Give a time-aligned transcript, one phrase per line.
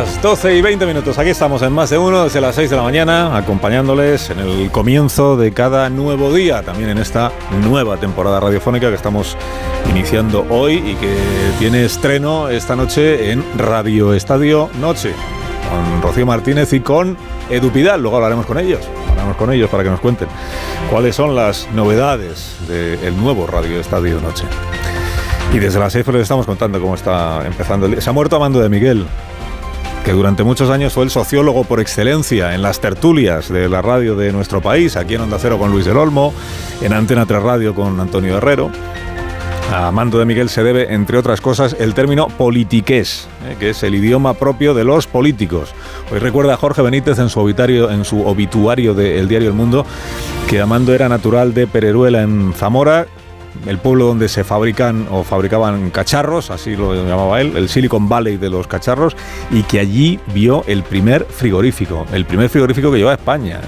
[0.00, 1.18] Las 12 y 20 minutos.
[1.18, 4.70] Aquí estamos en más de uno desde las 6 de la mañana, acompañándoles en el
[4.70, 7.30] comienzo de cada nuevo día, también en esta
[7.62, 9.36] nueva temporada radiofónica que estamos
[9.90, 11.14] iniciando hoy y que
[11.58, 15.12] tiene estreno esta noche en Radio Estadio Noche,
[15.68, 17.18] con Rocío Martínez y con
[17.50, 18.00] Edu Pidal.
[18.00, 20.28] Luego hablaremos con ellos, hablaremos con ellos para que nos cuenten
[20.90, 24.44] cuáles son las novedades del nuevo Radio Estadio Noche.
[25.52, 28.00] Y desde las 6 pues les estamos contando cómo está empezando el día.
[28.00, 29.06] Se ha muerto Amando de Miguel,
[30.10, 34.16] que durante muchos años fue el sociólogo por excelencia en las tertulias de la radio
[34.16, 36.34] de nuestro país, aquí en Onda Cero con Luis del Olmo,
[36.82, 38.72] en Antena 3 Radio con Antonio Herrero.
[39.70, 43.84] A Amando de Miguel se debe, entre otras cosas, el término politiqués, eh, que es
[43.84, 45.72] el idioma propio de los políticos.
[46.10, 49.86] Hoy recuerda a Jorge Benítez en su obituario, en su obituario del diario El Mundo
[50.48, 53.06] que Amando era natural de Pereruela en Zamora,
[53.66, 58.36] el pueblo donde se fabrican o fabricaban cacharros, así lo llamaba él, el Silicon Valley
[58.36, 59.16] de los cacharros,
[59.50, 63.60] y que allí vio el primer frigorífico, el primer frigorífico que lleva a España.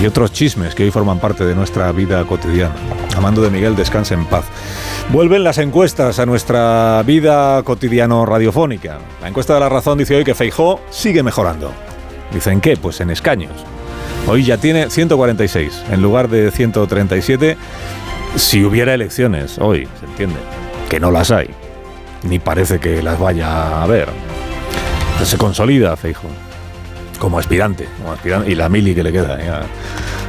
[0.00, 2.74] Y otros chismes que hoy forman parte de nuestra vida cotidiana.
[3.16, 4.44] Amando de Miguel, descanse en paz.
[5.10, 8.98] Vuelven las encuestas a nuestra vida cotidiano radiofónica.
[9.22, 11.72] La encuesta de la razón dice hoy que Feijó sigue mejorando.
[12.32, 12.76] ¿Dicen qué?
[12.76, 13.52] Pues en escaños.
[14.28, 17.56] Hoy ya tiene 146 en lugar de 137
[18.36, 20.36] si hubiera elecciones hoy, se entiende,
[20.88, 21.48] que no las hay,
[22.22, 24.08] ni parece que las vaya a haber.
[25.24, 26.28] Se consolida Feijo
[27.18, 29.38] como aspirante, como aspirante y la mili que le queda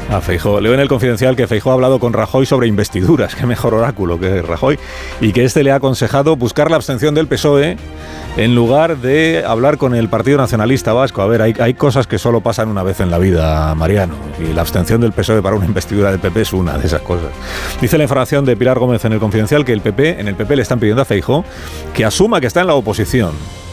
[0.10, 0.62] a, Feijóo.
[0.62, 4.20] Leo en el confidencial que Feijóo ha hablado con Rajoy sobre investiduras, qué mejor oráculo
[4.20, 4.80] que Rajoy,
[5.22, 7.78] y que este le ha aconsejado buscar la abstención del PSOE
[8.38, 11.22] en lugar de hablar con el Partido Nacionalista Vasco.
[11.22, 14.62] A ver, hay, cosas que solo pasan una vez en la vida, Mariano, y la
[14.62, 17.30] abstención del PSOE para una investidura del PP es una de esas cosas.
[17.82, 20.56] Dice la información de Pilar Gómez en el Confidencial que el PP, en el PP
[20.56, 21.44] le están pidiendo a Feijóo
[21.94, 23.32] que asuma que está en la oposición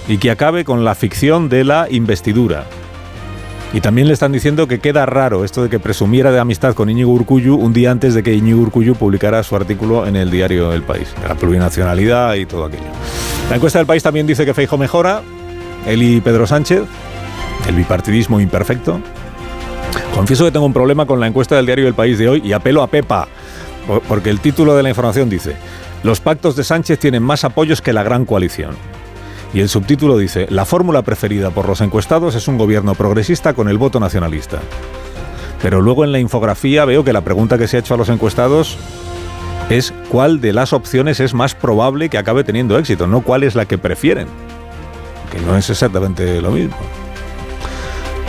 [0.09, 2.67] y que acabe con la ficción de la investidura.
[3.75, 6.89] Y también le están diciendo que queda raro esto de que presumiera de amistad con
[6.89, 10.73] Íñigo Urcullu un día antes de que Íñigo Urcullu publicara su artículo en el diario
[10.73, 12.85] El País, de la plurinacionalidad y todo aquello.
[13.51, 15.23] La encuesta del País también dice que Feijo mejora,
[15.89, 16.83] él y Pedro Sánchez,
[17.69, 19.01] el bipartidismo imperfecto.
[20.15, 22.53] Confieso que tengo un problema con la encuesta del diario El País de hoy y
[22.53, 23.27] apelo a Pepa,
[24.07, 25.57] porque el título de la información dice,
[26.05, 28.77] los pactos de Sánchez tienen más apoyos que la gran coalición.
[29.55, 33.69] Y el subtítulo dice, la fórmula preferida por los encuestados es un gobierno progresista con
[33.69, 34.59] el voto nacionalista.
[35.63, 38.09] Pero luego en la infografía veo que la pregunta que se ha hecho a los
[38.09, 38.77] encuestados
[39.71, 43.55] es cuál de las opciones es más probable que acabe teniendo éxito, no cuál es
[43.55, 44.27] la que prefieren.
[45.31, 46.77] Que no es exactamente lo mismo.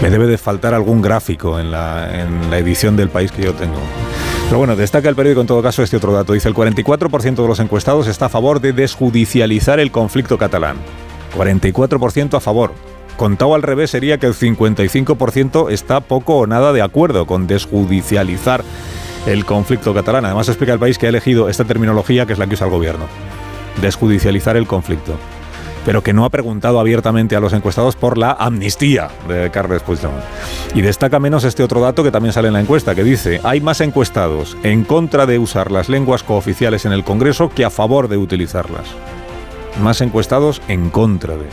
[0.02, 2.24] Me debe de faltar algún gráfico en la,
[2.56, 3.80] edición del país que yo tengo.
[4.46, 6.34] Pero bueno, destaca el periódico en todo caso este otro dato.
[6.34, 10.78] Dice el 44% de los encuestados está a favor de desjudicializar el conflicto catalán.
[11.35, 12.72] 44% a favor.
[13.18, 18.63] Contado al revés sería que el 55% está poco o nada de acuerdo con desjudicializar
[19.25, 20.25] el conflicto catalán.
[20.25, 22.73] Además explica el país que ha elegido esta terminología que es la que usa el
[22.73, 23.06] gobierno.
[23.81, 25.16] Desjudicializar el conflicto.
[25.85, 30.23] Pero que no ha preguntado abiertamente a los encuestados por la amnistía de Carles Puigdemont.
[30.73, 33.62] Y destaca menos este otro dato que también sale en la encuesta, que dice, hay
[33.62, 38.07] más encuestados en contra de usar las lenguas cooficiales en el Congreso que a favor
[38.07, 38.88] de utilizarlas
[39.81, 41.46] más encuestados en contra de.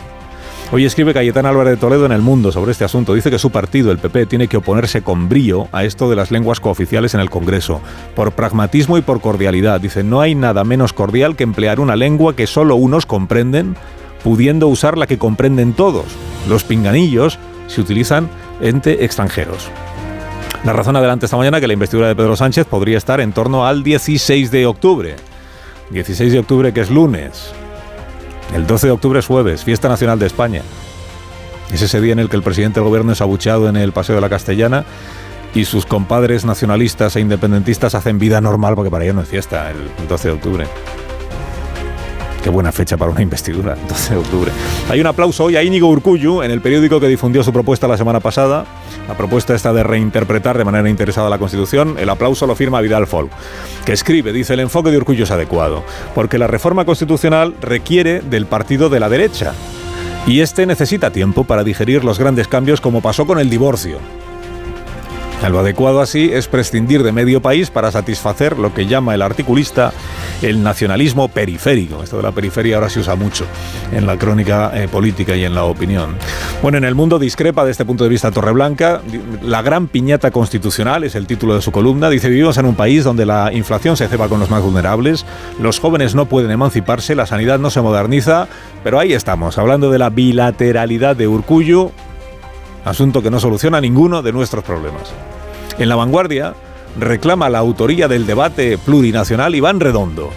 [0.74, 3.12] Hoy escribe Cayetán Álvarez de Toledo en El Mundo sobre este asunto.
[3.12, 6.30] Dice que su partido, el PP, tiene que oponerse con brío a esto de las
[6.30, 7.82] lenguas cooficiales en el Congreso,
[8.16, 9.82] por pragmatismo y por cordialidad.
[9.82, 13.76] Dice, no hay nada menos cordial que emplear una lengua que solo unos comprenden,
[14.24, 16.06] pudiendo usar la que comprenden todos.
[16.48, 18.30] Los pinganillos se utilizan
[18.62, 19.68] entre extranjeros.
[20.64, 23.66] La razón adelante esta mañana que la investidura de Pedro Sánchez podría estar en torno
[23.66, 25.16] al 16 de octubre.
[25.90, 27.52] 16 de octubre que es lunes.
[28.54, 30.62] El 12 de octubre es jueves, fiesta nacional de España.
[31.72, 34.14] Es ese día en el que el presidente del gobierno es abucheado en el Paseo
[34.14, 34.84] de la Castellana
[35.54, 39.70] y sus compadres nacionalistas e independentistas hacen vida normal porque para ellos no es fiesta
[39.70, 40.66] el 12 de octubre.
[42.42, 44.50] Qué buena fecha para una investidura, 12 de octubre.
[44.90, 47.96] Hay un aplauso hoy a Íñigo Urcullu en el periódico que difundió su propuesta la
[47.96, 48.64] semana pasada.
[49.06, 51.96] La propuesta está de reinterpretar de manera interesada la Constitución.
[52.00, 53.30] El aplauso lo firma Vidal Folk,
[53.84, 55.84] que escribe, dice, el enfoque de Urcullu es adecuado,
[56.16, 59.54] porque la reforma constitucional requiere del partido de la derecha.
[60.26, 63.98] Y este necesita tiempo para digerir los grandes cambios como pasó con el divorcio.
[65.50, 69.92] Lo adecuado así es prescindir de medio país para satisfacer lo que llama el articulista
[70.40, 72.02] el nacionalismo periférico.
[72.02, 73.44] Esto de la periferia ahora se usa mucho
[73.92, 76.16] en la crónica eh, política y en la opinión.
[76.62, 79.02] Bueno, en el mundo discrepa de este punto de vista Torreblanca.
[79.42, 82.08] La gran piñata constitucional es el título de su columna.
[82.08, 85.26] Dice, vivimos en un país donde la inflación se ceba con los más vulnerables,
[85.60, 88.48] los jóvenes no pueden emanciparse, la sanidad no se moderniza,
[88.84, 91.92] pero ahí estamos, hablando de la bilateralidad de Urcullo,
[92.84, 95.12] asunto que no soluciona ninguno de nuestros problemas.
[95.78, 96.54] En la vanguardia
[96.98, 100.30] reclama la autoría del debate plurinacional Iván Redondo,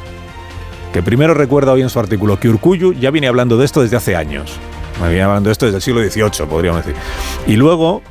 [0.94, 3.98] que primero recuerda hoy en su artículo que Urcuyu ya viene hablando de esto desde
[3.98, 4.54] hace años.
[5.02, 7.00] Me viene hablando de esto desde el siglo XVIII, podríamos decir.
[7.48, 8.02] Y luego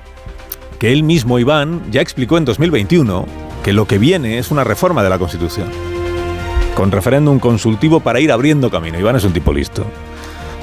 [0.78, 3.26] que él mismo, Iván, ya explicó en 2021
[3.62, 5.68] que lo que viene es una reforma de la Constitución,
[6.74, 8.98] con referéndum consultivo para ir abriendo camino.
[8.98, 9.86] Iván es un tipo listo.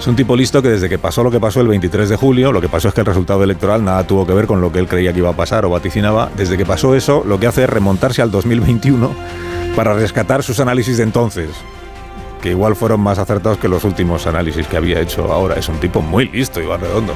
[0.01, 2.51] Es un tipo listo que desde que pasó lo que pasó el 23 de julio,
[2.51, 4.79] lo que pasó es que el resultado electoral nada tuvo que ver con lo que
[4.79, 6.31] él creía que iba a pasar o vaticinaba.
[6.35, 9.11] Desde que pasó eso, lo que hace es remontarse al 2021
[9.75, 11.51] para rescatar sus análisis de entonces,
[12.41, 15.53] que igual fueron más acertados que los últimos análisis que había hecho ahora.
[15.53, 17.13] Es un tipo muy listo, Iván Redondo.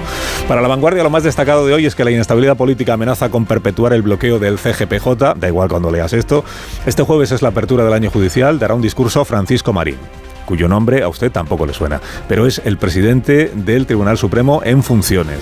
[0.47, 3.47] Para la vanguardia, lo más destacado de hoy es que la inestabilidad política amenaza con
[3.47, 6.45] perpetuar el bloqueo del CGPJ, da igual cuando leas esto.
[6.85, 9.97] Este jueves es la apertura del año judicial, dará un discurso Francisco Marín
[10.45, 14.83] cuyo nombre a usted tampoco le suena, pero es el presidente del Tribunal Supremo en
[14.83, 15.39] funciones,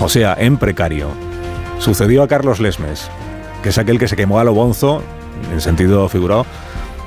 [0.00, 1.08] o sea, en precario.
[1.78, 3.10] Sucedió a Carlos Lesmes,
[3.62, 5.02] que es aquel que se quemó a lo bonzo,
[5.52, 6.46] en sentido figurado,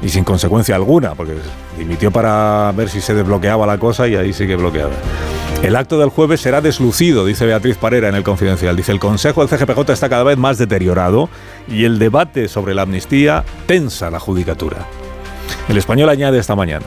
[0.01, 1.35] y sin consecuencia alguna, porque
[1.77, 4.91] dimitió para ver si se desbloqueaba la cosa y ahí sigue bloqueada.
[5.63, 8.75] El acto del jueves será deslucido, dice Beatriz Parera en el Confidencial.
[8.75, 11.29] Dice, el Consejo del CGPJ está cada vez más deteriorado
[11.67, 14.85] y el debate sobre la amnistía tensa la judicatura.
[15.67, 16.85] El español añade esta mañana,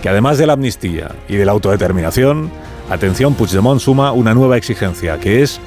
[0.00, 2.50] que además de la amnistía y de la autodeterminación,
[2.90, 5.60] atención, Puigdemont suma una nueva exigencia, que es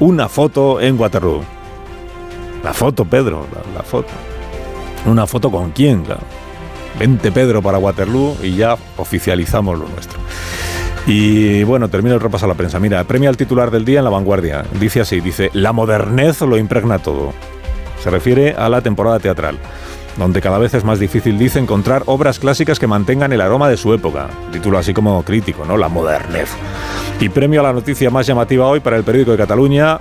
[0.00, 1.42] una foto en Waterloo.
[2.62, 4.08] La foto, Pedro, la, foto.
[5.06, 6.02] ¿Una foto con quién?
[6.98, 10.18] Vente, Pedro, para Waterloo y ya oficializamos lo nuestro.
[11.06, 12.80] Y bueno, termino el repaso a la prensa.
[12.80, 14.64] Mira, premia al titular del día en La Vanguardia.
[14.80, 17.34] Dice así, dice, la modernez lo impregna todo.
[18.02, 19.58] Se refiere a la temporada teatral
[20.16, 23.76] donde cada vez es más difícil, dice, encontrar obras clásicas que mantengan el aroma de
[23.76, 24.28] su época.
[24.52, 25.76] Título así como crítico, ¿no?
[25.76, 26.50] La modernez.
[27.20, 30.00] Y premio a la noticia más llamativa hoy para el periódico de Cataluña.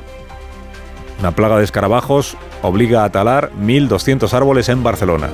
[1.19, 5.29] Una plaga de escarabajos obliga a talar 1.200 árboles en Barcelona.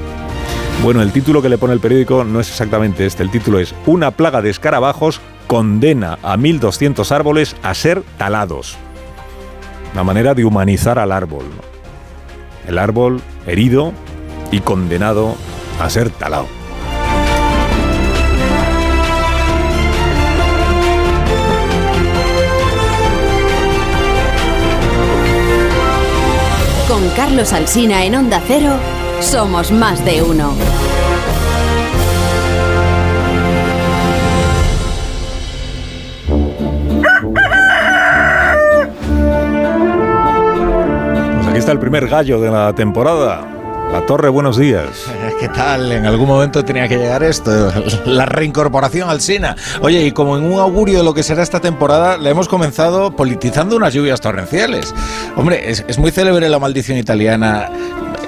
[0.84, 3.24] Bueno, el título que le pone el periódico no es exactamente este.
[3.24, 8.78] El título es Una plaga de escarabajos condena a 1.200 árboles a ser talados.
[9.94, 11.46] Una manera de humanizar al árbol.
[12.68, 13.94] El árbol herido
[14.52, 15.36] y condenado
[15.80, 16.48] a ser talado.
[26.88, 28.74] Con Carlos Alsina en Onda Cero,
[29.22, 30.54] somos más de uno.
[41.36, 43.59] Pues aquí está el primer gallo de la temporada.
[43.92, 44.88] La Torre, buenos días.
[45.40, 45.92] ¿Qué tal?
[45.92, 47.72] En algún momento tenía que llegar esto,
[48.06, 49.56] la reincorporación al SINA.
[49.82, 53.16] Oye, y como en un augurio de lo que será esta temporada, le hemos comenzado
[53.16, 54.94] politizando unas lluvias torrenciales.
[55.36, 57.70] Hombre, es, es muy célebre la maldición italiana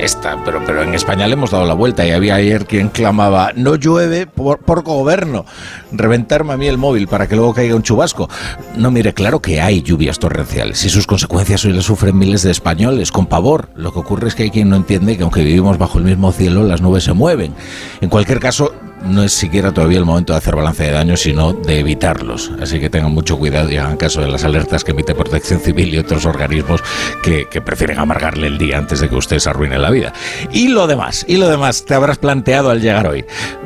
[0.01, 3.51] esta, pero, pero en España le hemos dado la vuelta y había ayer quien clamaba,
[3.55, 5.45] no llueve por, por gobierno,
[5.91, 8.27] reventarme a mí el móvil para que luego caiga un chubasco.
[8.75, 12.51] No, mire, claro que hay lluvias torrenciales y sus consecuencias hoy las sufren miles de
[12.51, 13.69] españoles con pavor.
[13.75, 16.31] Lo que ocurre es que hay quien no entiende que aunque vivimos bajo el mismo
[16.31, 17.53] cielo, las nubes se mueven.
[18.01, 21.53] En cualquier caso, no es siquiera todavía el momento de hacer balance de daños, sino
[21.53, 22.51] de evitarlos.
[22.61, 25.93] Así que tengan mucho cuidado y hagan caso de las alertas que emite Protección Civil
[25.93, 26.81] y otros organismos
[27.23, 30.13] que, que, prefieren amargarle el día antes de que usted se arruine la vida.
[30.51, 33.25] Y lo demás, y lo demás te habrás planteado al llegar hoy.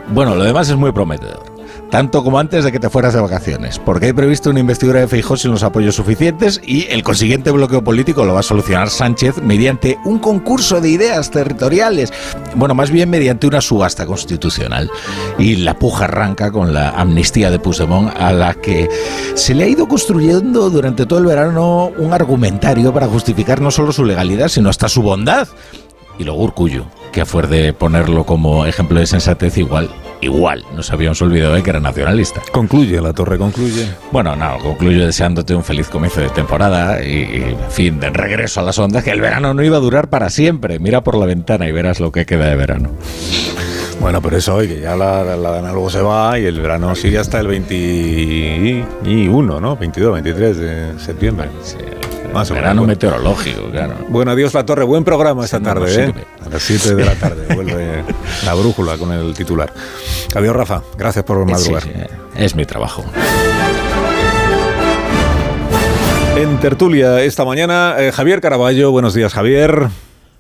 [0.10, 1.55] Bueno, lo demás es muy prometedor
[1.89, 5.08] tanto como antes de que te fueras de vacaciones, porque hay previsto una investidura de
[5.08, 9.42] Feijóo sin los apoyos suficientes y el consiguiente bloqueo político lo va a solucionar Sánchez
[9.42, 12.12] mediante un concurso de ideas territoriales,
[12.56, 14.89] bueno, más bien mediante una subasta constitucional.
[15.38, 18.89] Y la puja arranca con la amnistía de Puigdemont a la que
[19.36, 23.92] se le ha ido construyendo durante todo el verano un argumentario para justificar no solo
[23.92, 25.48] su legalidad, sino hasta su bondad.
[26.18, 30.91] Y luego Urcullo, que a fuer de ponerlo como ejemplo de sensatez igual, igual, nos
[30.91, 32.41] habíamos olvidado de que era nacionalista.
[32.51, 33.88] Concluye, la torre concluye.
[34.12, 38.63] Bueno, no, concluyo deseándote un feliz comienzo de temporada y, y, fin, de regreso a
[38.63, 40.77] las ondas, que el verano no iba a durar para siempre.
[40.77, 42.89] Mira por la ventana y verás lo que queda de verano.
[44.01, 47.17] Bueno, pero eso hoy, que ya la, la luego se va y el verano sigue
[47.17, 49.77] hasta el 21, ¿no?
[49.77, 51.48] 22, 23 de septiembre.
[52.36, 53.96] Más o verano meteorológico, claro.
[54.10, 54.84] Bueno, adiós La Torre.
[54.84, 56.13] Buen programa esta tarde, ¿eh?
[56.46, 58.04] A las 7 de la tarde vuelve
[58.46, 59.72] la brújula con el titular.
[60.36, 60.82] Adiós, Rafa.
[60.98, 61.84] Gracias por madrugar.
[61.84, 62.01] Sí, sí,
[62.36, 63.06] es mi trabajo.
[66.36, 68.92] En tertulia esta mañana, eh, Javier Caraballo.
[68.92, 69.88] Buenos días, Javier.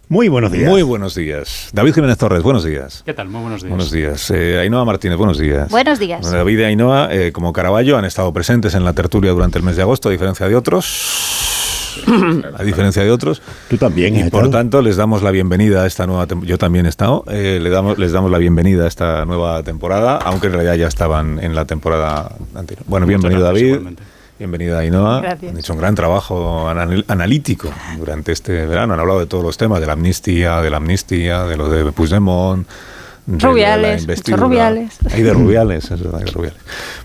[0.09, 0.69] Muy buenos días.
[0.69, 1.69] Muy buenos días.
[1.71, 3.03] David Jiménez Torres, buenos días.
[3.05, 3.29] ¿Qué tal?
[3.29, 3.69] Muy buenos días.
[3.69, 4.31] Buenos días.
[4.31, 5.69] Eh, Ainhoa Martínez, buenos días.
[5.69, 6.29] Buenos días.
[6.29, 9.77] David y Ainhoa, eh, como Caraballo, han estado presentes en la tertulia durante el mes
[9.77, 11.45] de agosto, a diferencia de otros.
[12.57, 13.41] A diferencia de otros.
[13.69, 14.15] Tú también.
[14.15, 16.49] Y por tanto, les damos la bienvenida a esta nueva temporada.
[16.49, 17.23] Yo también he estado.
[17.29, 20.87] Eh, le damos, les damos la bienvenida a esta nueva temporada, aunque en realidad ya
[20.87, 22.85] estaban en la temporada anterior.
[22.87, 23.69] Bueno, bienvenido, gracias, David.
[23.71, 24.03] igualmente.
[24.37, 25.21] Bienvenida, Ainhoa.
[25.21, 25.51] Gracias.
[25.53, 28.93] Han hecho un gran trabajo anal- analítico durante este verano.
[28.93, 31.89] Han hablado de todos los temas, de la amnistía, de la amnistía, de lo de
[31.93, 32.67] Puigdemont.
[33.27, 34.97] Rubiales, muchos Rubiales.
[35.11, 36.59] Hay de Rubiales, es verdad, de Rubiales.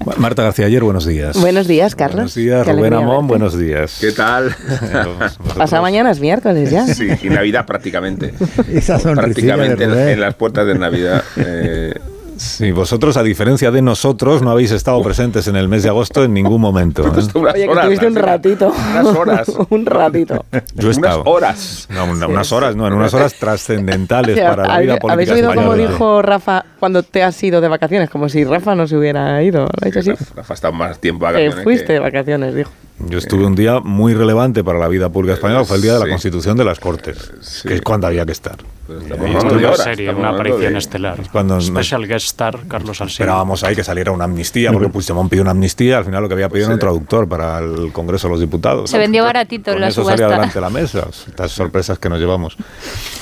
[0.05, 1.41] Ma- Marta García Ayer, buenos días.
[1.41, 2.17] Buenos días, Carlos.
[2.17, 3.29] Buenos días, Qué Rubén Amón, verte.
[3.29, 3.99] buenos días.
[4.01, 4.55] ¿Qué tal?
[4.69, 6.87] Vosotros- Pasado mañana es miércoles ya.
[6.87, 8.35] Sí, y Navidad prácticamente.
[8.73, 10.09] Esa prácticamente de en, Rubén.
[10.11, 11.23] en las puertas de Navidad.
[11.37, 11.95] eh,
[12.41, 16.25] Sí, vosotros, a diferencia de nosotros, no habéis estado presentes en el mes de agosto
[16.25, 17.03] en ningún momento.
[17.07, 17.11] ¿eh?
[17.35, 18.73] unas Oye, que tuviste un así, ratito.
[18.93, 19.53] Unas horas.
[19.69, 20.45] un ratito.
[20.75, 21.23] Yo he unas estado.
[21.27, 21.87] horas.
[21.91, 25.01] No, una- unas horas, no, en unas horas trascendentales O sea, para la vida ¿habéis-
[25.01, 25.91] política ¿Habéis oído cómo española.
[25.91, 28.09] dijo Rafa cuando te has ido de vacaciones?
[28.09, 29.61] Como si Rafa no se hubiera ido.
[29.65, 30.13] ¿Lo ha dicho así?
[30.35, 32.71] Rafa ha estado más tiempo vacaciones fuiste que- de vacaciones, dijo.
[33.09, 36.01] Yo estuve un día muy relevante para la vida pública española, fue el día de
[36.01, 36.11] la Sí.
[36.11, 37.69] constitución de las Cortes, Sí.
[37.69, 38.57] que es cuando había que estar.
[38.87, 41.19] Pues Una serie, estamos una aparición de- estelar.
[41.31, 43.25] cuando nos- Special guest star, Carlos Alsina.
[43.25, 46.35] Esperábamos ahí que saliera una amnistía, porque Puigdemont pidió una amnistía, al final lo que
[46.35, 48.91] había pedido era un traductor para el Congreso de los Diputados.
[48.91, 49.03] Se ¿no?
[49.03, 50.35] vendió baratito Con la eso salía subasta.
[50.35, 52.57] delante de la mesa, estas sorpresas que nos llevamos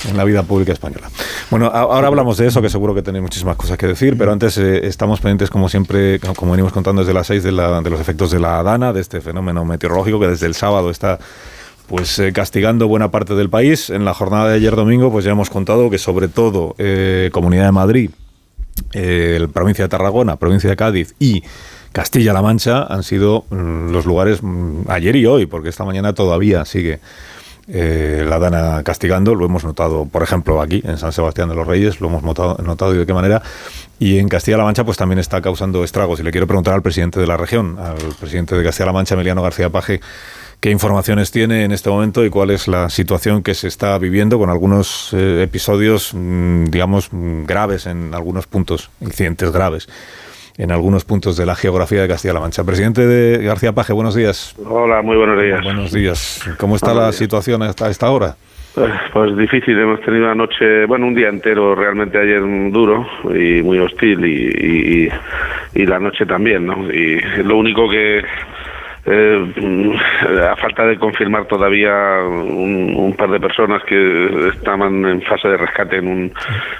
[0.09, 1.07] en la vida pública española.
[1.51, 4.57] Bueno, ahora hablamos de eso, que seguro que tenéis muchísimas cosas que decir, pero antes
[4.57, 7.99] eh, estamos pendientes, como siempre, como venimos contando desde las seis, de, la- de los
[8.01, 11.19] efectos de la DANA, de este fenómeno meteorológico que desde el sábado está
[11.87, 13.89] pues eh, castigando buena parte del país.
[13.89, 17.65] En la jornada de ayer domingo, pues ya hemos contado que sobre todo eh, Comunidad
[17.65, 18.11] de Madrid,
[18.93, 21.43] eh, provincia de Tarragona, provincia de Cádiz y
[21.91, 26.63] Castilla-La Mancha han sido mm, los lugares mm, ayer y hoy, porque esta mañana todavía
[26.65, 26.99] sigue
[27.71, 29.35] eh, la Dana castigando.
[29.35, 32.57] Lo hemos notado, por ejemplo, aquí en San Sebastián de los Reyes, lo hemos notado,
[32.63, 33.41] notado y de qué manera.
[33.99, 36.19] Y en Castilla-La Mancha, pues también está causando estragos.
[36.19, 39.41] Y le quiero preguntar al presidente de la región, al presidente de Castilla-La Mancha, Emiliano
[39.41, 40.01] García Paje,
[40.59, 44.37] qué informaciones tiene en este momento y cuál es la situación que se está viviendo
[44.39, 49.87] con algunos eh, episodios, mm, digamos, mm, graves en algunos puntos, incidentes graves
[50.59, 52.65] en algunos puntos de la geografía de Castilla-La Mancha.
[52.65, 54.55] Presidente de García Paje, buenos días.
[54.67, 55.63] Hola, muy buenos días.
[55.63, 56.43] Buenos días.
[56.59, 57.15] ¿Cómo está Buenos la días.
[57.15, 58.35] situación hasta esta hora?
[58.75, 58.81] Eh,
[59.13, 63.79] Pues difícil, hemos tenido una noche, bueno, un día entero realmente ayer duro y muy
[63.79, 66.91] hostil y, y, y- y la noche también, ¿no?
[66.91, 68.21] Y lo único que,
[69.11, 69.99] eh,
[70.51, 71.91] a falta de confirmar todavía
[72.23, 76.33] un, par de personas que estaban en fase de rescate en un,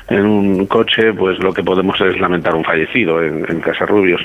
[0.09, 4.21] en un coche, pues lo que podemos es lamentar un fallecido en, en Casarrubios.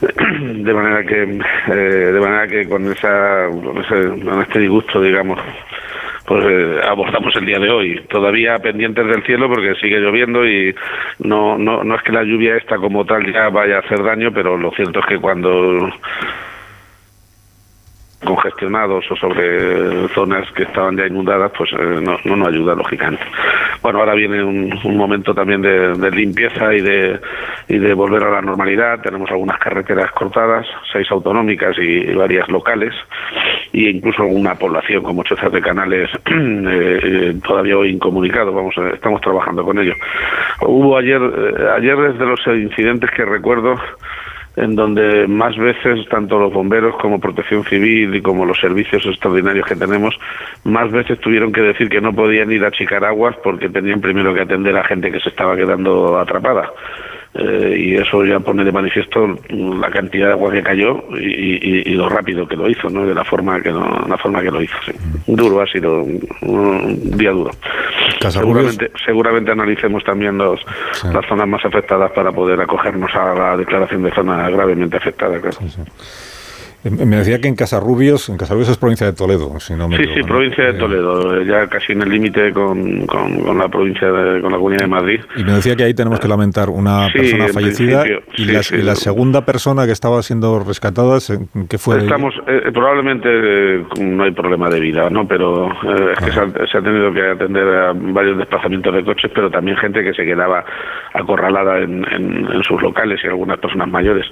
[0.00, 5.38] De manera que, eh, de manera que con esa, con este disgusto, digamos,
[6.26, 8.00] pues eh, abordamos el día de hoy.
[8.08, 10.74] Todavía pendientes del cielo porque sigue lloviendo y
[11.18, 14.32] no, no, no es que la lluvia esta como tal ya vaya a hacer daño,
[14.32, 15.90] pero lo cierto es que cuando
[18.24, 23.24] congestionados o sobre zonas que estaban ya inundadas, pues eh, no, no nos ayuda, lógicamente.
[23.82, 27.20] Bueno, ahora viene un, un momento también de, de limpieza y de,
[27.68, 29.00] y de volver a la normalidad.
[29.00, 32.94] Tenemos algunas carreteras cortadas, seis autonómicas y, varias locales,
[33.72, 38.52] e incluso alguna población con muchos de canales eh, eh, todavía hoy incomunicado.
[38.52, 39.94] Vamos, eh, estamos trabajando con ello.
[40.60, 43.76] Hubo ayer, eh, ayer desde los incidentes que recuerdo,
[44.56, 49.66] en donde más veces tanto los bomberos como Protección Civil y como los servicios extraordinarios
[49.66, 50.14] que tenemos,
[50.64, 54.34] más veces tuvieron que decir que no podían ir a achicar aguas porque tenían primero
[54.34, 56.70] que atender a gente que se estaba quedando atrapada.
[57.34, 61.82] Eh, y eso ya pone de manifiesto la cantidad de agua que cayó y, y-
[61.86, 63.06] y lo rápido que lo hizo, ¿no?
[63.06, 64.76] De la forma que no, la forma que lo hizo.
[64.84, 64.92] sí.
[65.26, 67.50] Duro ha sido un, un día duro.
[68.30, 70.60] Seguramente, seguramente analicemos también los,
[70.92, 71.08] Sí.
[71.12, 75.40] las zonas más afectadas para poder acogernos a la declaración de zona gravemente afectada.
[75.40, 75.56] Claro.
[76.84, 80.02] Me decía que en Casarrubios, en Casarrubios es provincia de Toledo, si no me Sí,
[80.02, 80.26] equivoco, sí, ¿no?
[80.26, 84.10] provincia de Eh, Toledo, eh, ya casi en el límite con, con, con la provincia,
[84.10, 85.20] de, con la Comunidad de Madrid.
[85.36, 88.04] Y me decía que ahí tenemos que lamentar una Sí, persona fallecida
[88.36, 91.18] y, sí, la, y la segunda persona que estaba siendo rescatada,
[91.68, 91.98] ¿qué fue?
[91.98, 95.28] Estamos, eh, probablemente eh, no hay problema de vida, ¿no?
[95.28, 99.04] Pero eh, es que se ha, se ha tenido que atender a varios desplazamientos de
[99.04, 100.64] coches, pero también gente que se quedaba
[101.14, 104.26] acorralada en, en- en sus locales y algunas personas mayores.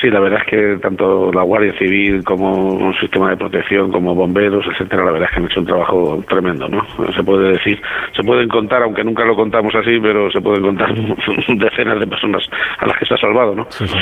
[0.00, 4.14] Sí, la verdad es que tanto la Guardia Civil como un sistema de protección, como
[4.14, 6.82] bomberos, etcétera, la verdad es que han hecho un trabajo tremendo, ¿no?
[7.14, 7.80] Se puede decir,
[8.14, 10.94] se pueden contar, aunque nunca lo contamos así, pero se pueden contar
[11.56, 12.42] decenas de personas
[12.78, 13.66] a las que se ha salvado, ¿no?
[13.70, 13.94] Sí, sí.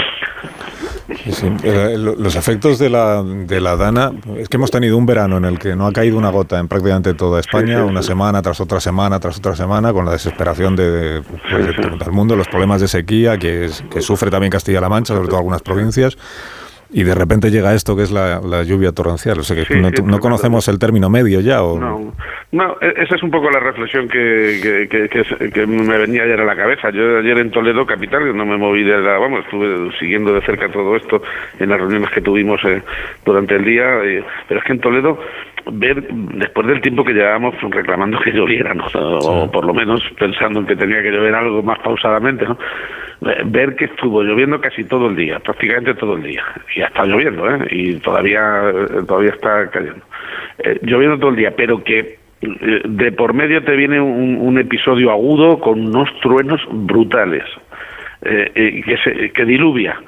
[1.16, 1.47] Sí, sí.
[1.64, 5.37] Eh, lo- Los efectos de la, de la Dana, es que hemos tenido un verano
[5.37, 8.61] en el que no ha caído una gota en prácticamente toda España, una semana tras
[8.61, 12.37] otra semana, tras otra semana, con la desesperación de, de- pues, de todo el mundo,
[12.37, 16.16] los problemas de sequía que, es- que sufre también Castilla-La Mancha, sobre todo algunas provincias.
[16.93, 19.38] Y de repente llega esto que es la, la lluvia torrencial.
[19.38, 21.62] O sea que Sí, no, sí, no conocemos el término medio ya.
[21.62, 22.12] O, No,
[22.53, 26.41] no, e- esa es un poco la reflexión que, que, que- que me venía ayer
[26.41, 26.91] a la cabeza.
[26.91, 29.19] Yo ayer en Toledo, capital, no me moví de la...
[29.19, 31.21] Vamos, estuve siguiendo de cerca todo esto
[31.59, 32.83] en las reuniones que tuvimos eh,
[33.25, 35.19] durante el día, eh, pero es que en Toledo
[35.73, 38.85] ver, después del tiempo que llevábamos reclamando que lloviera, ¿no?
[38.95, 42.59] o por lo menos pensando en que tenía que llover algo más pausadamente, ¿no?
[43.47, 46.45] Ver que estuvo lloviendo casi todo el día, prácticamente todo el día,
[46.76, 47.66] y ha estado lloviendo, ¿eh?
[47.71, 48.73] y todavía,
[49.07, 50.04] todavía está cayendo.
[50.59, 54.59] Eh, lloviendo todo el día, pero que eh, de por medio te viene un, un
[54.59, 57.45] episodio agudo con unos truenos brutales
[58.23, 60.00] eh, eh, que, se, que diluvia.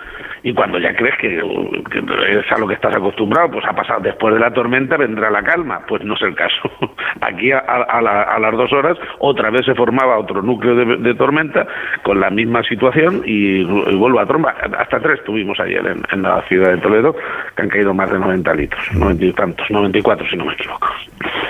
[0.48, 4.32] Y cuando ya crees que, es a lo que estás acostumbrado, pues ha pasado después
[4.32, 5.80] de la tormenta vendrá la calma.
[5.88, 6.70] Pues no es el caso.
[7.20, 11.14] Aquí a, a la- a las dos horas otra vez se formaba otro núcleo de,
[11.16, 11.66] tormenta
[12.04, 14.54] con la misma situación y, vuelve a tromba.
[14.78, 17.16] Hasta tres tuvimos ayer en, en la ciudad de Toledo
[17.56, 20.88] que han caído más de 90 litros, 90 y tantos, 94 si no me equivoco.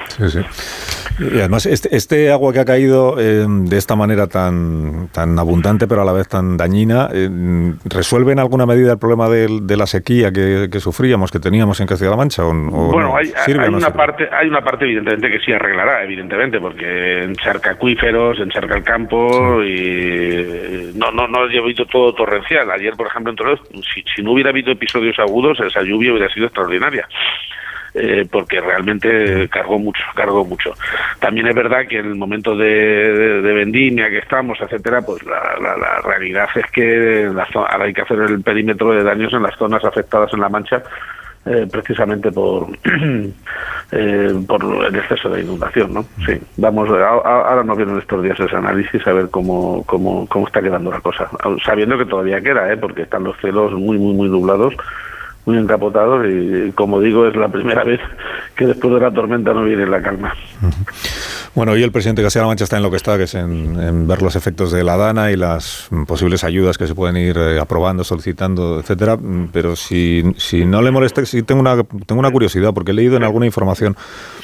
[0.09, 1.06] Sí, sí.
[1.19, 5.87] Y además, este, este agua que ha caído eh, de esta manera tan, tan abundante,
[5.87, 7.29] pero a la vez tan dañina, eh,
[7.85, 11.81] ¿resuelve en alguna medida el problema del- de, la sequía que, que sufríamos, que teníamos
[11.81, 12.45] en Castilla-La Mancha?
[12.45, 13.17] ¿O, o Bueno, no?
[13.17, 13.97] hay, ¿Sirve hay o no una sirve?
[13.97, 19.63] parte, hay una parte evidentemente que sí arreglará, evidentemente, porque encharca acuíferos, encharca el campo
[19.63, 22.71] y no, no, no ha habido todo torrencial.
[22.71, 23.59] Ayer, por ejemplo, en Toledo,
[23.95, 27.09] si, si no hubiera habido episodios agudos, esa lluvia hubiera sido extraordinaria.
[27.99, 30.73] Eh, porque realmente cargó mucho, cargó mucho.
[31.19, 32.67] También es verdad que en el momento de,
[33.43, 37.95] de- vendimia que estamos, etcétera, pues la, la- la realidad es que la ahora hay
[37.95, 40.83] que hacer el perímetro de daños en las zonas afectadas en La Mancha,
[41.47, 42.67] eh, precisamente por
[43.93, 46.05] eh, por el exceso de inundación, ¿no?
[46.27, 50.61] Sí, vamos, ahora nos vienen estos días ese análisis a ver cómo, cómo, cómo está
[50.61, 51.29] quedando la cosa,
[51.65, 52.77] sabiendo que todavía queda, ¿eh?
[52.77, 54.75] porque están los cielos muy, muy, muy nublados,
[55.47, 58.01] muy encapotados y, como digo, es la primera vez
[58.57, 60.35] que después de la tormenta no viene la calma.
[61.55, 63.81] Bueno, hoy el presidente de Castilla-La Mancha está en lo que está, que es en,
[63.81, 67.37] en ver los efectos de la DANA y las posibles ayudas que se pueden ir
[67.39, 69.17] eh, aprobando, solicitando, etcétera.
[69.17, 72.95] Mm, Pero si, si no le molesta, sí tengo una, tengo una curiosidad, porque he
[72.95, 73.97] leído en alguna información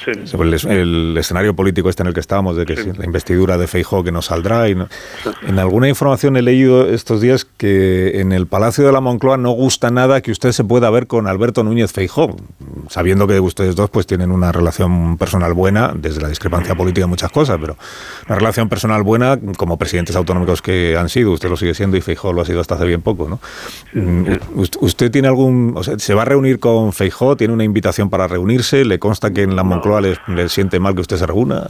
[0.03, 0.11] Sí.
[0.27, 3.57] sobre el, el escenario político este en el que estamos, de que si la investidura
[3.57, 4.67] de Feijó que no saldrá.
[4.67, 4.87] Y no-
[5.47, 9.51] En alguna información he leído estos días que en el Palacio de la Moncloa no
[9.51, 12.35] gusta nada que usted se pueda ver con Alberto Núñez Feijó,
[12.89, 17.09] sabiendo que ustedes dos pues tienen una relación personal buena, desde la discrepancia política en
[17.09, 17.75] muchas cosas, pero
[18.27, 22.01] una relación personal buena como presidentes autonómicos que han sido, usted lo sigue siendo y
[22.01, 23.39] Feijó lo ha sido hasta hace bien poco, ¿no?
[23.93, 24.25] Mm,
[24.55, 28.27] ¿Usted, tiene algún, o sea, se va a reunir con Feijó, tiene una invitación para
[28.27, 31.69] reunirse, le consta que en la Moncloa le, le siente mal que usted se reúna?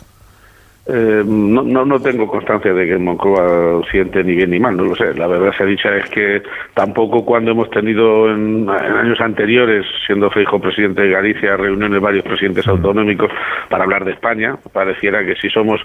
[0.86, 4.84] Eh, no, no, no tengo constancia de que Moncloa siente ni bien ni mal, no
[4.84, 5.14] lo sé.
[5.14, 6.44] La verdad se ha dicho es que
[6.74, 12.26] tampoco cuando hemos tenido en, en años anteriores, siendo Feijo presidente de Galicia, reuniones varios
[12.26, 13.32] presidentes autonómicos
[13.70, 15.80] para hablar de España, pareciera que si somos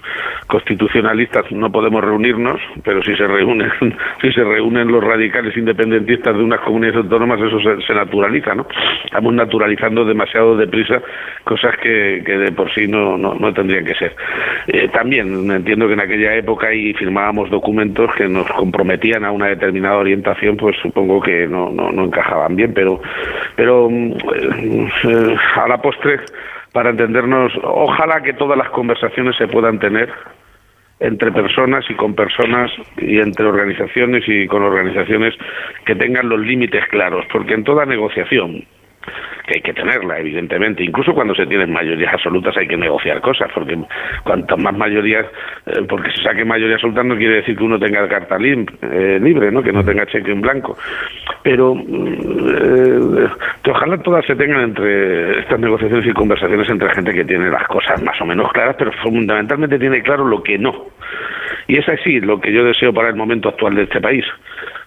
[0.47, 3.71] constitucionalistas no podemos reunirnos, pero si se reúnen,
[4.21, 8.67] si se reúnen los radicales independentistas de unas comunidades autónomas, eso se, se naturaliza, ¿no?
[9.05, 11.01] Estamos naturalizando demasiado deprisa
[11.45, 14.13] cosas que, que de por sí no, no, no tendrían que ser.
[14.67, 19.47] Eh, también entiendo que en aquella época y firmábamos documentos que nos comprometían a una
[19.47, 23.01] determinada orientación, pues supongo que no, no, no encajaban bien, pero,
[23.55, 24.13] pero mm,
[25.03, 26.19] eh, a la postre,
[26.71, 30.09] para entendernos, ojalá que todas las conversaciones se puedan tener
[30.99, 35.33] entre personas y con personas y entre organizaciones y con organizaciones
[35.85, 38.65] que tengan los límites claros, porque en toda negociación
[39.49, 40.83] que hay que tenerla, evidentemente.
[40.83, 43.77] Incluso cuando se tienen mayorías absolutas hay que negociar cosas, porque
[44.23, 45.25] cuantas más mayorías,
[45.65, 49.19] eh, porque se saque mayoría absoluta no quiere decir que uno tenga carta lim- eh,
[49.21, 49.63] libre, ¿no?
[49.63, 50.77] que no tenga cheque en blanco.
[51.41, 51.83] Pero mm,
[52.53, 53.27] eh,
[53.69, 58.01] ojalá todas se tengan entre estas negociaciones y conversaciones entre gente que tiene las cosas
[58.03, 60.85] más o menos claras, pero fundamentalmente tiene claro lo que no.
[61.67, 64.25] Y es así lo que yo deseo para el momento actual de este país.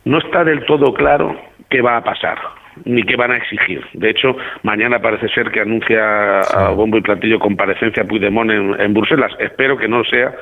[0.05, 1.37] No está del todo claro
[1.71, 2.39] qué va a pasar
[2.85, 3.85] ni qué van a exigir.
[3.93, 8.95] De hecho, mañana parece ser que anuncia a bombo y platillo comparecencia Puigdemont en, en
[8.95, 9.33] Bruselas.
[9.39, 10.33] Espero que no sea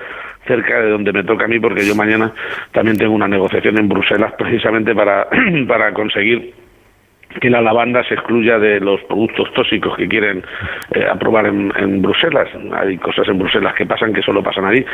[0.46, 2.32] cerca de donde me toca a mí, porque yo mañana
[2.72, 5.28] también tengo una negociación en Bruselas precisamente para,
[5.68, 6.54] para conseguir
[7.38, 10.42] que la lavanda se excluya de los productos tóxicos que quieren
[10.92, 12.48] eh, aprobar en, en Bruselas.
[12.72, 14.84] Hay cosas en Bruselas que pasan que solo pasan ahí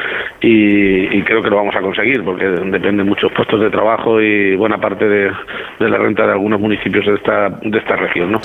[0.41, 4.79] y, creo que lo vamos a conseguir porque dependen muchos puestos de trabajo y buena
[4.79, 5.33] parte de,
[5.81, 8.33] de la renta de algunos municipios de esta, de esta región.
[8.33, 8.41] ¿no?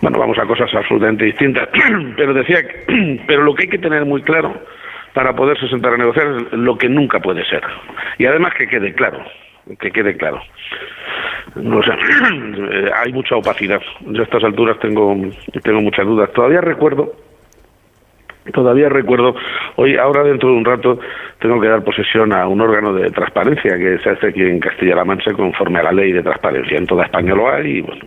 [0.00, 1.68] Bueno, vamos a cosas absolutamente distintas.
[2.16, 2.58] pero decía,
[3.26, 4.54] pero lo que hay que tener muy claro
[5.12, 7.62] para poderse sentar a negociar es lo que nunca puede ser.
[8.18, 9.24] Y además que quede claro,
[9.78, 10.40] que quede claro.
[11.56, 13.80] No sé, eh, hay mucha opacidad.
[14.00, 15.16] Yo a estas alturas tengo,
[15.62, 16.30] tengo muchas dudas.
[16.32, 17.12] Todavía recuerdo,
[18.52, 19.34] todavía recuerdo,
[19.76, 20.98] hoy, ahora dentro de un rato,
[21.38, 25.04] tengo que dar posesión a un órgano de transparencia que se hace aquí en Castilla-La
[25.04, 26.78] Mancha conforme a la ley de transparencia.
[26.78, 28.04] En toda España lo hay y bueno.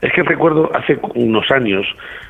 [0.00, 1.84] Es que recuerdo hace unos años,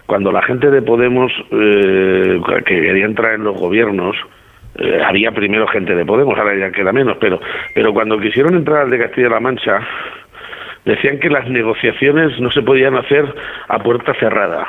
[0.06, 4.16] cuando la gente de Podemos eh, que quería entrar en los gobiernos,
[4.78, 7.40] eh, había primero gente de Podemos, ahora ya queda menos, pero,
[7.74, 9.80] pero cuando quisieron entrar al de Castilla-La Mancha,
[10.84, 13.24] decían que las negociaciones no se podían hacer
[13.68, 14.66] a puerta cerrada.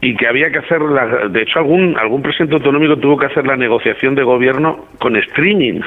[0.00, 3.46] Y que había que hacer, la, de hecho algún algún presidente autonómico tuvo que hacer
[3.46, 5.80] la negociación de gobierno con streaming.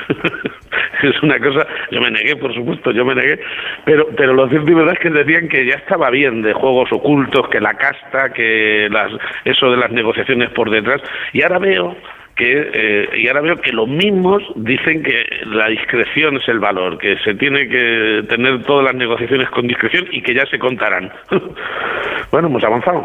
[1.03, 3.39] es una cosa, yo me negué, por supuesto, yo me negué,
[3.83, 6.93] pero pero lo cierto y verdad es que decían que ya estaba bien de juegos
[6.93, 9.11] ocultos, que la casta, que las
[9.43, 11.01] eso de las negociaciones por detrás,
[11.33, 11.97] y ahora veo
[12.36, 16.98] que eh, y ahora veo que los mismos dicen que la discreción es el valor,
[16.98, 21.12] que se tiene que tener todas las negociaciones con discreción y que ya se contarán.
[22.32, 23.04] bueno, hemos avanzado.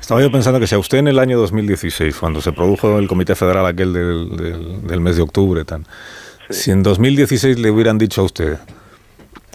[0.00, 3.06] Estaba yo pensando que si a usted en el año 2016, cuando se produjo el
[3.08, 5.84] Comité Federal aquel del, del- del mes de octubre, tan,
[6.50, 8.58] si en 2016 le hubieran dicho a usted,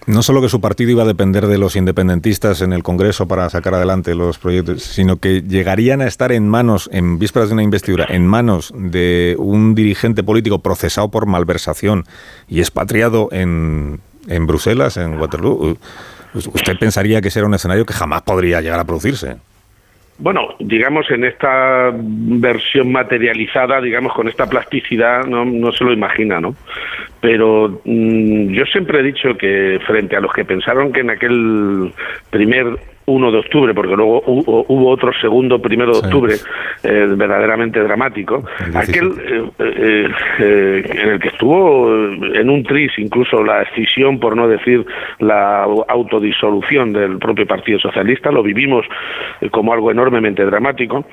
[0.10, 3.48] no solo que su partido iba a depender de los independentistas en el Congreso para
[3.52, 7.62] sacar adelante los proyectos, sino que llegarían a estar en manos, en vísperas de una
[7.62, 12.06] investidura, en manos de un dirigente político procesado por malversación
[12.48, 15.78] y expatriado en, en Bruselas, en Waterloo,
[16.34, 19.38] usted pensaría que ese era un escenario que jamás podría llegar a producirse.
[20.20, 26.42] Bueno, digamos en esta versión materializada, digamos con esta plasticidad, no, no se lo imagina,
[26.42, 26.56] ¿no?
[27.22, 31.94] Pero mm, yo siempre he dicho que frente a los que pensaron que en aquel
[32.32, 32.66] primer
[33.10, 36.06] 1 de octubre, porque luego hu- hubo otro segundo primero de Sí.
[36.06, 36.36] octubre
[36.84, 39.00] eh, verdaderamente dramático, El 17.
[39.00, 44.48] aquel eh, eh, en el que estuvo en un tris incluso la escisión, por no
[44.48, 44.86] decir
[45.20, 48.86] la autodisolución del propio Partido Socialista, lo vivimos
[49.52, 51.06] como algo enormemente dramático.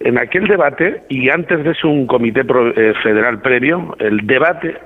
[0.00, 2.42] En aquel debate, y antes de eso un comité
[3.02, 4.76] federal previo, el debate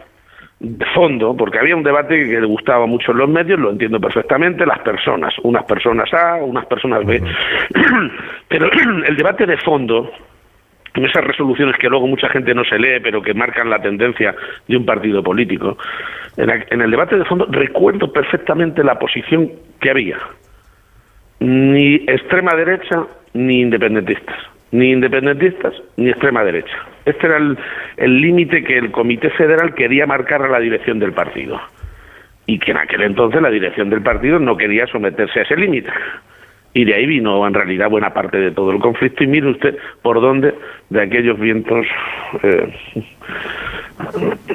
[0.60, 3.98] de fondo, porque había un debate que le gustaba mucho en los medios, lo entiendo
[3.98, 7.22] perfectamente, las personas, unas personas A, unas personas B,
[8.48, 8.70] pero
[9.06, 10.12] el debate de fondo,
[10.94, 14.34] en esas resoluciones que luego mucha gente no se lee, pero que marcan la tendencia
[14.68, 15.78] de un partido político,
[16.36, 20.18] en, el debate de fondo recuerdo perfectamente la posición que había,
[21.38, 24.36] ni extrema derecha ni independentistas,
[24.72, 26.76] ni independentistas ni extrema derecha.
[27.04, 31.60] Este era el límite que el Comité Federal quería marcar a la dirección del partido.
[32.46, 35.90] Y que en aquel entonces la dirección del partido no quería someterse a ese límite.
[36.72, 39.24] Y de ahí vino en realidad buena parte de todo el conflicto.
[39.24, 40.54] Y mire usted por dónde
[40.88, 41.86] de aquellos vientos
[42.42, 42.72] eh,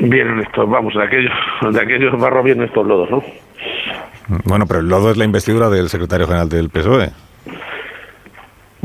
[0.01, 1.33] vienen estos, vamos, de aquellos,
[1.71, 3.23] de aquellos barros vienen estos lodos, ¿no?
[4.45, 7.24] Bueno, pero el lodo es la investidura del secretario general del PSOE.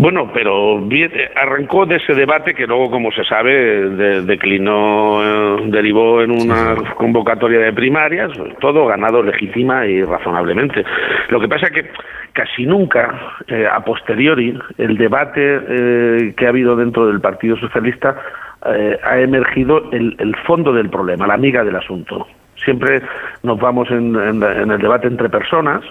[0.00, 3.52] Bueno, pero bien, eh, arrancó de ese debate que luego, como se sabe,
[3.90, 10.84] de- declinó, eh, derivó en una convocatoria de primarias, todo ganado legítima y razonablemente.
[11.28, 11.90] Lo que pasa es que
[12.32, 13.14] casi nunca,
[13.46, 18.16] eh, a posteriori, el debate eh, que ha habido dentro del Partido Socialista
[18.74, 22.26] eh, ha emergido el, el fondo del problema, la amiga del asunto.
[22.64, 23.02] Siempre
[23.42, 25.82] nos vamos en- en- en el debate entre personas,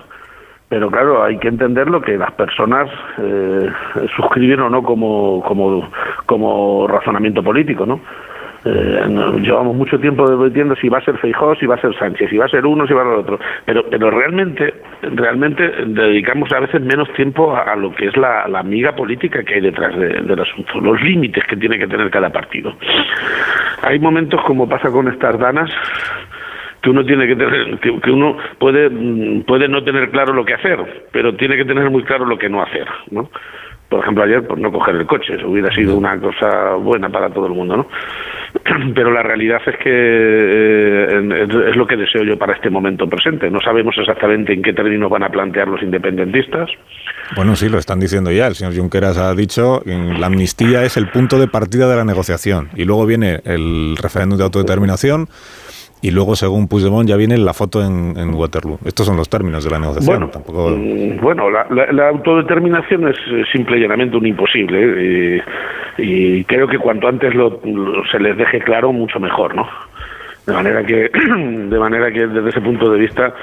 [0.69, 3.69] pero claro, hay que entender lo que las personas eh,
[4.15, 5.89] suscriben o no como, como,
[6.25, 7.99] como razonamiento político, ¿no?
[8.65, 12.29] Eh, llevamos mucho tiempo debatiendo si va a ser Feijóo, si va a ser Sánchez,
[12.29, 13.39] si va a ser uno, si va a ser otro.
[13.65, 18.59] Pero, pero realmente, realmente dedicamos a veces menos tiempo a, lo que es la, la
[18.59, 22.29] amiga política que hay detrás de- del asunto, los límites que tiene que tener cada
[22.31, 22.73] partido.
[23.81, 25.71] Hay momentos como pasa con estas danas
[26.81, 30.53] que uno tiene que tener que, uno puede mm, puede no tener claro lo que
[30.53, 33.29] hacer pero tiene que tener muy claro lo que no hacer no
[33.89, 37.29] por ejemplo ayer pues no coger el coche eso hubiera sido una cosa buena para
[37.29, 37.87] todo el mundo no
[38.95, 43.49] pero la realidad es que eh, es, lo que deseo yo para este momento presente
[43.49, 46.69] no sabemos exactamente en qué términos van a plantear los independentistas
[47.35, 48.47] Bueno, sí, lo están diciendo ya.
[48.47, 52.69] El señor Junqueras ha dicho la amnistía es el punto de partida de la negociación.
[52.75, 55.27] Y luego viene el referéndum de autodeterminación.
[56.01, 58.79] Y luego, según Puigdemont, ya viene la foto en, en Waterloo.
[58.85, 60.15] Estos son los términos de la negociación.
[60.17, 60.69] Bueno, Tampoco...
[60.69, 64.79] mm, bueno la, la- la autodeterminación es eh, simple y llanamente un imposible
[65.37, 65.41] ¿eh?
[65.97, 69.67] y, creo que cuanto antes lo, lo- se les deje claro, mucho mejor, ¿no?
[70.47, 71.09] De manera que,
[71.69, 73.33] de manera que desde ese punto de vista,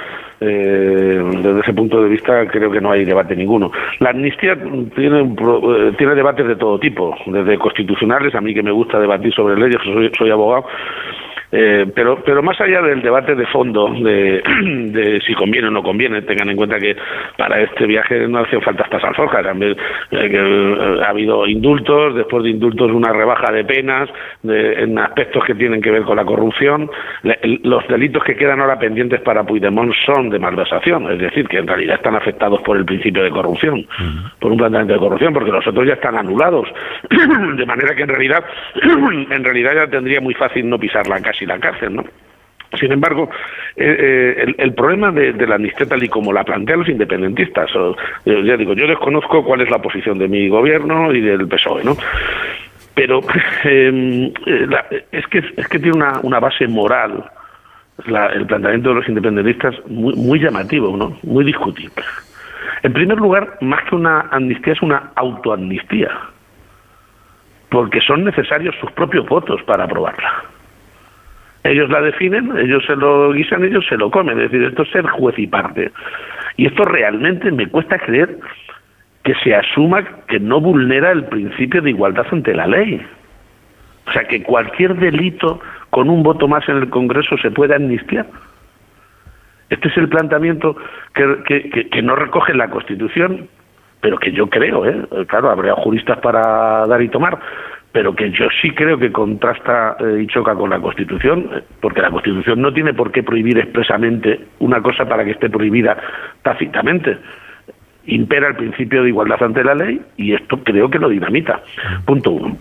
[0.40, 3.71] eh, desde ese punto de vista creo que no hay debate ninguno.
[4.01, 4.57] La amnistía
[4.95, 9.33] tiene, eh, tiene debates de todo tipo, desde constitucionales, a mí que me gusta debatir
[9.35, 10.64] sobre leyes, soy, soy abogado,
[11.52, 14.42] eh, pero, pero más allá del debate de fondo de,
[14.92, 16.96] de si conviene o no conviene, tengan en cuenta que
[17.37, 19.42] para este viaje no hacían falta estas alforjas.
[19.44, 19.72] También,
[20.11, 24.09] eh, que, eh, ha habido indultos, después de indultos una rebaja de penas
[24.42, 26.90] de- en aspectos que tienen que ver con la corrupción.
[27.22, 31.59] Le- los delitos que quedan ahora pendientes para Puigdemont son de malversación, es decir, que
[31.59, 33.87] en realidad están afectados por el principio de corrupción,
[34.40, 36.68] por un planteamiento de corrupción, porque los otros ya están anulados.
[37.56, 38.44] de manera que en realidad,
[39.30, 42.05] en realidad ya tendría muy fácil no pisar la casi la cárcel, ¿no?
[42.81, 43.31] Sin embargo,
[43.77, 47.96] eh, eh, el, problema de, la amnistía tal y como la plantean los independentistas, o,
[48.25, 51.85] eh, ya digo, yo desconozco cuál es la posición de mi gobierno y del PSOE,
[51.85, 51.96] ¿no?
[52.94, 53.20] Pero
[53.64, 57.25] eh, eh, la- es que es que tiene una, una base moral
[58.07, 61.16] la- el planteamiento de los independentistas muy, muy llamativo, ¿no?
[61.22, 62.05] Muy discutible.
[62.83, 66.11] En primer lugar, más que una amnistía es una autoamnistía,
[67.70, 70.56] porque son necesarios sus propios votos para aprobarla.
[71.66, 74.38] Ellos la definen, ellos se lo guisan, ellos se lo comen.
[74.40, 75.90] Es decir, esto es ser juez y parte.
[76.57, 78.38] Y esto realmente me cuesta creer
[79.24, 83.05] que se asuma que no vulnera el principio de igualdad ante la ley.
[84.07, 88.26] O sea, que cualquier delito con un voto más en el Congreso se puede amnistiar.
[89.68, 90.76] Este es el planteamiento
[91.14, 93.48] que, que- que- no recoge la Constitución,
[94.00, 94.96] pero que yo creo, ¿eh?
[95.26, 97.37] claro, habría juristas para dar y tomar,
[97.96, 102.11] pero que yo sí creo que contrasta eh, y choca con la Constitución, porque la
[102.11, 105.96] Constitución no tiene por qué prohibir expresamente una cosa para que esté prohibida
[106.42, 107.16] tácitamente.
[108.04, 111.62] Impera el principio de igualdad ante la ley y esto creo que lo dinamita.
[112.04, 112.59] Punto uno.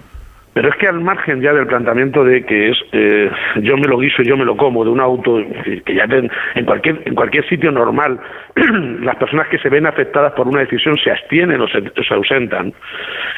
[0.54, 3.98] Pero es que al margen ya del planteamiento de que es eh, yo me lo
[3.98, 5.44] guiso, yo me lo como, de un auto,
[5.86, 8.22] que ya en cualquier en cualquier sitio normal,
[9.02, 12.74] las personas que se ven afectadas por una decisión se abstienen o se ausentan.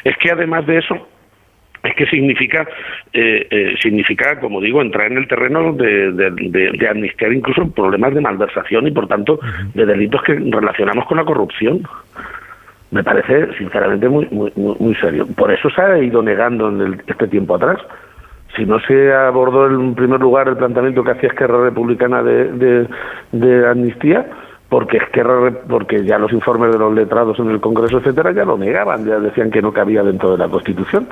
[0.04, 1.08] Es que además de eso,
[1.88, 2.66] es que significa,
[3.12, 7.70] eh, eh, significa, como digo, entrar en el terreno de, de, de- de amnistiar incluso
[7.72, 9.38] problemas de malversación y, por tanto,
[9.74, 11.82] de delitos que relacionamos con la corrupción.
[12.90, 15.26] Me parece, sinceramente, muy, muy, muy, serio.
[15.36, 17.78] Por eso se ha ido negando en el- este tiempo atrás.
[18.56, 22.86] Si no se abordó en primer lugar el planteamiento que hacía Esquerra Republicana de,
[23.70, 24.26] amnistía,
[24.70, 28.56] porque Esquerra, porque ya los informes de los letrados en el Congreso, etcétera, ya lo
[28.56, 31.08] negaban, ya decían que no cabía dentro de la Constitución.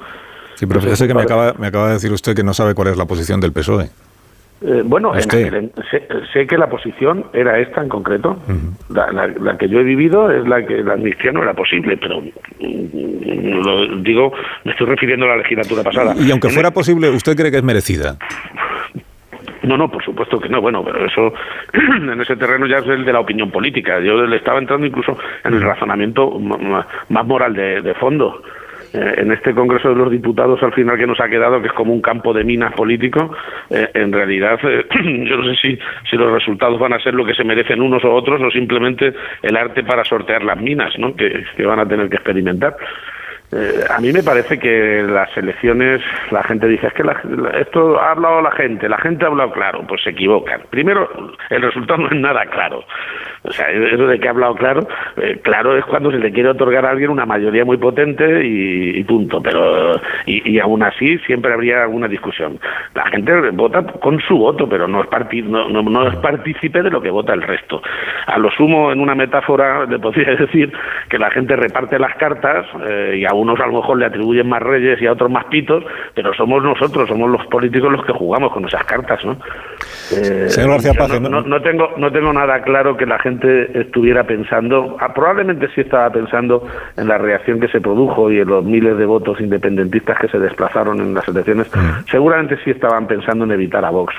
[0.57, 2.89] Sí, pero fíjese que me acaba, me acaba de decir usted que no sabe cuál
[2.89, 3.89] es la posición del PSOE.
[4.63, 8.39] Eh, bueno, en sé, sé que la posición era esta en concreto.
[8.89, 11.99] la, la- la que yo he vivido es la que la amnistía no era posible,
[11.99, 14.33] pero mm, lo digo,
[14.65, 16.15] me estoy refiriendo a la legislatura pasada.
[16.19, 18.17] Y aunque En- fuera posible, ¿usted cree que es merecida?
[19.63, 20.61] No, no, por supuesto que no.
[20.61, 21.33] Bueno, pero eso
[21.75, 23.99] en ese terreno ya es el de la opinión política.
[24.01, 28.43] Yo le estaba entrando incluso en el razonamiento más moral de, de fondo.
[28.97, 31.75] Eh, en este Congreso de los Diputados, al final que nos ha quedado, que es
[31.75, 33.31] como un campo de minas político,
[33.69, 34.87] eh, en realidad eh,
[35.29, 35.79] yo no sé si,
[36.09, 39.13] si los resultados van a ser lo que se merecen unos o otros o simplemente
[39.43, 41.15] el arte para sortear las minas ¿no?
[41.15, 42.75] que, que van a tener que experimentar.
[43.53, 46.01] Eh, a mí me parece que las elecciones,
[46.33, 47.21] la gente dice, es que la-
[47.61, 50.63] esto ha hablado la gente, la gente ha hablado claro, pues se equivocan.
[50.71, 51.09] Primero,
[51.51, 52.83] el resultado no es nada claro.
[53.45, 56.49] O sea, eso de que ha hablado claro, eh, claro es cuando se le quiere
[56.49, 59.41] otorgar a alguien una mayoría muy potente y, punto.
[59.41, 59.93] Pero
[60.27, 62.59] y, y aún así siempre habría alguna discusión.
[62.95, 66.91] La gente vota con su voto, pero no es, parti- no, no, es partícipe de
[66.91, 67.81] lo que vota el resto.
[68.27, 70.73] A lo sumo, en una metáfora, le podría decir
[71.09, 74.49] que la gente reparte las cartas eh, y a unos a lo mejor le atribuyen
[74.49, 78.13] más reyes y a otros más pitos, pero somos nosotros, somos los políticos los que
[78.13, 79.37] jugamos con esas cartas, ¿no?
[80.13, 83.07] Eh, Señor García yo Paz, no, no- no- no tengo no tengo nada claro que
[83.07, 88.31] la gente estuviera pensando, ah, probablemente sí estaba pensando en la reacción que se produjo
[88.31, 92.09] y en los miles de votos independentistas que se desplazaron en las elecciones, Mm.
[92.11, 94.15] seguramente sí estaban pensando en evitar a Vox.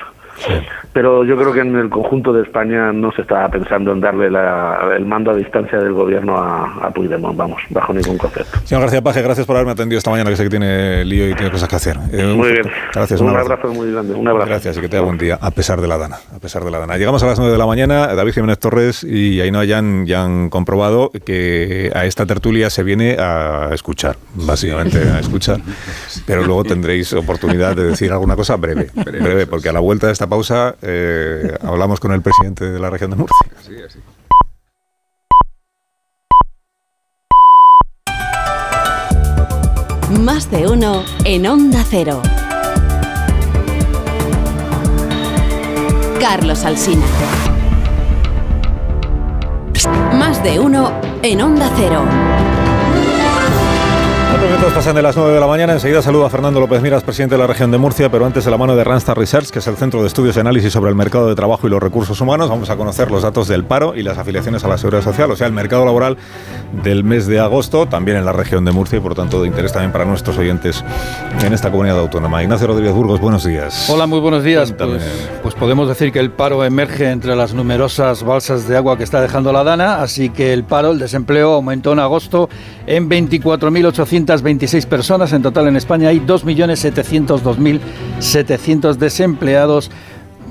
[0.92, 4.30] Pero yo creo que en el conjunto de España no se estaba pensando en darle
[4.30, 8.58] la- el mando a distancia del gobierno a, a Puigdemont, vamos, bajo ningún concepto.
[8.64, 11.34] Señor García Paje, gracias por haberme atendido esta mañana, que sé que tiene lío y
[11.34, 11.96] tiene cosas que hacer.
[12.12, 12.64] Eh, Muy bien.
[12.94, 14.14] Gracias, un abrazo muy grande.
[14.14, 14.48] Un abrazo.
[14.48, 16.16] Gracias y que tenga buen día, a pesar de la dana.
[16.34, 16.96] A pesar de la dana.
[16.96, 18.06] Llegamos a las 9 de la mañana.
[18.14, 19.78] David Jiménez Torres y Ainhoa ya
[20.24, 25.58] han comprobado que a esta tertulia se viene a escuchar, básicamente a escuchar.
[26.26, 30.12] Pero luego tendréis oportunidad de decir alguna cosa breve, breve, porque a la vuelta de
[30.12, 33.36] esta pausa eh, hablamos con el presidente de la región de Murcia.
[33.58, 33.98] Así, así.
[40.20, 42.22] Más de uno en Onda Cero.
[46.20, 47.04] Carlos Alsina.
[50.14, 52.04] Más de uno en Onda Cero.
[54.30, 55.72] Cuatro minutos pasan de las 9 de la mañana.
[55.72, 58.50] Enseguida saludo a Fernando López Miras, presidente de la región de Murcia, pero antes de
[58.50, 60.96] la mano de Randstad Research, que es el centro de estudios y análisis sobre el
[60.96, 62.50] mercado de trabajo y los recursos humanos.
[62.50, 65.36] Vamos a conocer los datos del paro y las afiliaciones a la seguridad social, o
[65.36, 66.18] sea, el mercado laboral
[66.84, 69.72] del mes de agosto, también en la región de Murcia y por tanto de interés
[69.72, 70.84] también para nuestros oyentes
[71.42, 72.42] en esta comunidad autónoma.
[72.42, 73.88] Ignacio Rodríguez Burgos, buenos días.
[73.88, 74.72] Hola, muy buenos días.
[74.72, 75.02] Pues,
[75.42, 79.22] pues podemos decir que el paro emerge entre las numerosas balsas de agua que está
[79.22, 82.50] dejando la Dana, así que el paro, el desempleo aumentó en agosto
[82.86, 83.08] en
[84.26, 85.32] 24.826 personas.
[85.32, 89.90] En total en España hay 2.702.700 desempleados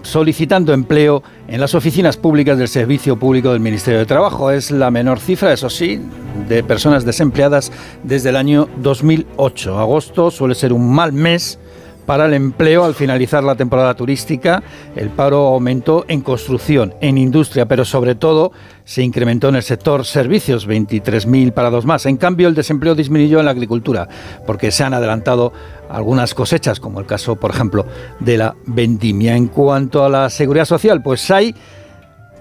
[0.03, 4.51] solicitando empleo en las oficinas públicas del Servicio Público del Ministerio de Trabajo.
[4.51, 5.99] Es la menor cifra, eso sí,
[6.47, 9.77] de personas desempleadas desde el año 2008.
[9.77, 11.59] Agosto suele ser un mal mes
[12.07, 14.63] para el empleo al finalizar la temporada turística.
[14.95, 18.51] El paro aumentó en construcción, en industria, pero sobre todo
[18.85, 22.07] se incrementó en el sector servicios, 23.000 parados más.
[22.07, 24.07] En cambio, el desempleo disminuyó en la agricultura,
[24.47, 25.51] porque se han adelantado
[25.89, 27.85] algunas cosechas, como el caso, por ejemplo,
[28.21, 29.35] de la vendimia.
[29.35, 31.53] En cuanto a la seguridad social, pues hay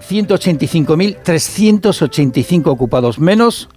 [0.09, 3.67] 185.385 ocupados menos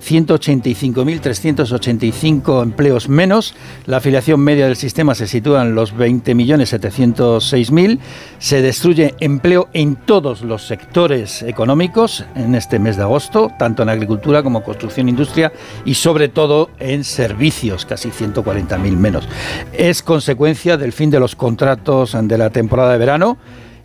[0.00, 3.54] 185.385 empleos menos.
[3.86, 7.98] La afiliación media del sistema se sitúa en los 20.706.000.
[8.38, 13.88] Se destruye empleo en todos los sectores económicos en este mes de agosto, tanto en
[13.88, 15.52] agricultura como construcción, industria
[15.84, 19.28] y sobre todo en servicios, casi 140.000 menos.
[19.72, 23.38] Es consecuencia del fin de los contratos de la temporada de verano.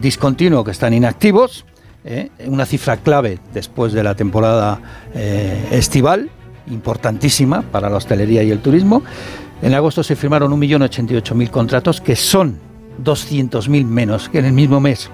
[0.00, 1.64] discontinuo que están inactivos.
[2.06, 2.30] ¿Eh?
[2.46, 4.80] una cifra clave después de la temporada
[5.14, 6.30] eh, estival,
[6.68, 9.02] importantísima para la hostelería y el turismo.
[9.62, 12.58] En agosto se firmaron 1.088.000 contratos, que son
[13.02, 15.10] 200.000 menos que en el mismo mes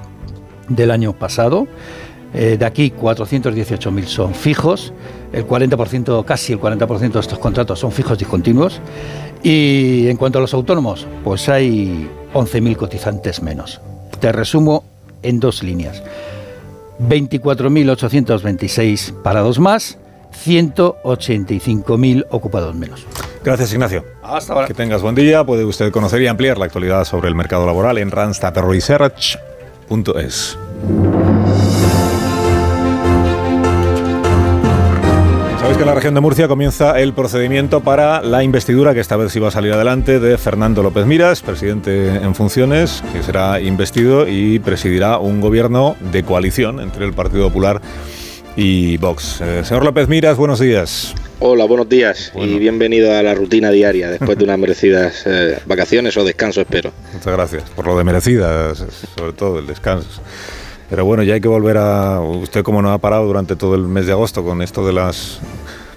[0.68, 1.66] del año pasado.
[2.34, 4.94] Eh, de aquí 418.000 son fijos,
[5.34, 8.80] el 40%, casi el 40% de estos contratos son fijos discontinuos.
[9.42, 13.80] Y en cuanto a los autónomos, pues hay 11.000 cotizantes menos.
[14.18, 14.84] Te resumo
[15.22, 16.02] en dos líneas.
[17.08, 19.98] 24.826 parados más,
[20.44, 23.06] 185.000 ocupados menos.
[23.44, 24.04] Gracias, Ignacio.
[24.22, 24.66] Hasta ahora.
[24.66, 25.44] Que tengas buen día.
[25.44, 30.58] Puede usted conocer y ampliar la actualidad sobre el mercado laboral en randstadresearch.es.
[35.82, 39.32] que en la región de Murcia comienza el procedimiento para la investidura, que esta vez
[39.32, 44.28] sí va a salir adelante, de Fernando López Miras, presidente en funciones, que será investido
[44.28, 47.80] y presidirá un gobierno de coalición entre el Partido Popular
[48.54, 49.40] y Vox.
[49.40, 51.14] Eh, señor López Miras, buenos días.
[51.40, 52.52] Hola, buenos días Bueno.
[52.52, 56.92] y bienvenido a la rutina diaria después de unas merecidas eh, vacaciones o descanso, espero.
[57.12, 58.84] Muchas gracias por lo de merecidas,
[59.16, 60.20] sobre todo el descanso.
[60.92, 62.20] Pero bueno, ya hay que volver a...
[62.20, 65.40] Usted como no ha parado durante todo el mes de agosto con esto de las...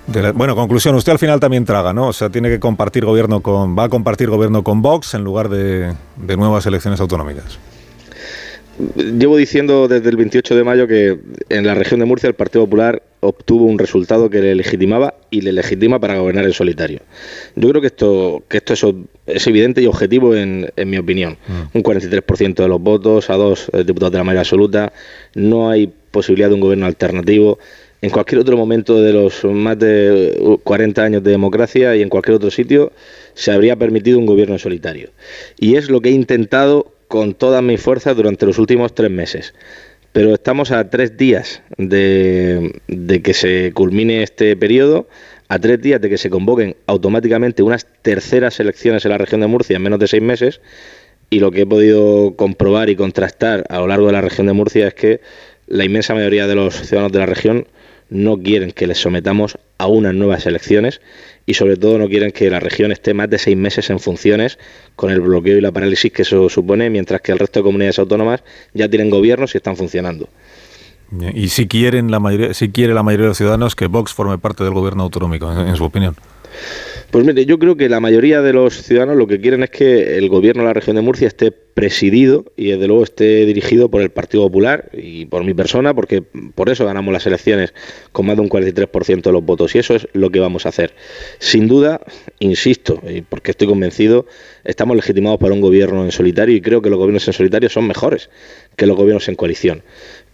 [0.07, 2.07] de la- bueno, conclusión, usted al final también traga, ¿no?
[2.09, 3.77] O sea, tiene que compartir gobierno con...
[3.77, 7.57] Va a compartir gobierno con Vox en lugar de, de nuevas elecciones autonómicas.
[8.97, 12.65] Llevo diciendo desde el 28 de mayo que en la región de Murcia el Partido
[12.65, 16.99] Popular obtuvo un resultado que le legitimaba y le legitima para gobernar en solitario.
[17.55, 18.85] Yo creo que esto, que esto es,
[19.27, 21.37] es evidente y objetivo en, en mi opinión.
[21.73, 24.91] Un 43% de los votos, a dos eh, diputados de la mayoría absoluta,
[25.35, 27.57] no hay posibilidad de un gobierno alternativo.
[28.01, 32.09] En cualquier otro momento de los más de uh, 40 años de democracia y en
[32.09, 32.91] cualquier otro sitio
[33.33, 35.09] se habría permitido un gobierno solitario.
[35.59, 39.53] Y es lo que he intentado con todas mis fuerzas durante los últimos tres meses.
[40.11, 45.07] Pero estamos a tres días de, de que se culmine este periodo,
[45.47, 49.47] a tres días de que se convoquen automáticamente unas terceras elecciones en la región de
[49.47, 50.61] Murcia en menos de seis meses.
[51.29, 54.53] Y lo que he podido comprobar y contrastar a lo largo de la región de
[54.53, 55.21] Murcia es que
[55.67, 57.67] la inmensa mayoría de los ciudadanos de la región
[58.09, 61.01] no quieren que les sometamos a unas nuevas elecciones
[61.45, 64.59] y sobre todo no quieren que la región esté más de seis meses en funciones
[64.95, 67.99] con el bloqueo y la parálisis que eso supone, mientras que el resto de comunidades
[67.99, 68.43] autónomas
[68.73, 70.29] ya tienen gobiernos y están funcionando.
[71.33, 74.37] Y si quieren la mayoría, si quiere la mayoría de los ciudadanos que Vox forme
[74.37, 76.15] parte del gobierno autonómico, en, en su opinión.
[77.11, 80.17] Pues mire, yo creo que la mayoría de los ciudadanos lo que quieren es que
[80.17, 84.01] el gobierno de la región de Murcia esté presidido y desde luego esté dirigido por
[84.01, 87.73] el Partido Popular y por mi persona, porque por eso ganamos las elecciones
[88.11, 90.69] con más de un 43% de los votos y eso es lo que vamos a
[90.69, 90.93] hacer.
[91.39, 92.01] Sin duda,
[92.39, 94.25] insisto, y porque estoy convencido,
[94.63, 97.87] estamos legitimados para un gobierno en solitario y creo que los gobiernos en solitario son
[97.87, 98.29] mejores
[98.75, 99.83] que los gobiernos en coalición.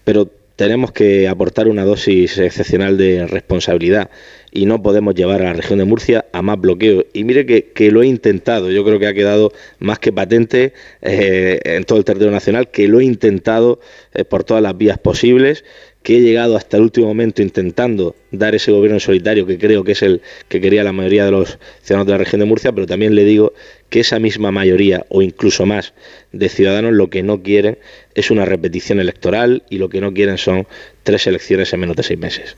[0.03, 4.11] Pero tenemos que aportar una dosis excepcional de responsabilidad
[4.51, 7.05] y no podemos llevar a la región de Murcia a más bloqueo.
[7.13, 10.73] Y mire que, que lo he intentado, yo creo que ha quedado más que patente
[11.01, 13.79] eh, en todo el territorio nacional, que lo he intentado
[14.13, 15.63] eh, por todas las vías posibles,
[16.03, 19.91] que he llegado hasta el último momento intentando dar ese gobierno solitario que creo que
[19.91, 22.87] es el que quería la mayoría de los ciudadanos de la región de Murcia, pero
[22.87, 23.53] también le digo
[23.89, 25.93] que esa misma mayoría o incluso más
[26.31, 27.77] de ciudadanos lo que no quieren
[28.15, 30.65] es una repetición electoral y lo que no quieren son
[31.03, 32.55] tres elecciones en menos de seis meses.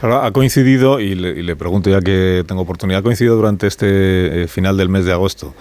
[0.00, 4.42] Ha coincidido, y le, y le pregunto ya que tengo oportunidad, ha coincidido durante este
[4.42, 5.54] eh, final del mes de agosto.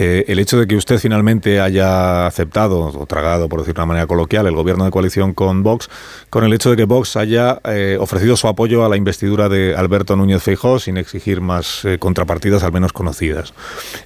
[0.00, 3.86] Eh, el hecho de que usted finalmente haya aceptado o tragado, por decirlo de una
[3.86, 5.90] manera coloquial, el gobierno de coalición con Vox,
[6.30, 9.74] con el hecho de que Vox haya eh, ofrecido su apoyo a la investidura de
[9.76, 13.52] Alberto Núñez Feijóo sin exigir más eh, contrapartidas, al menos conocidas.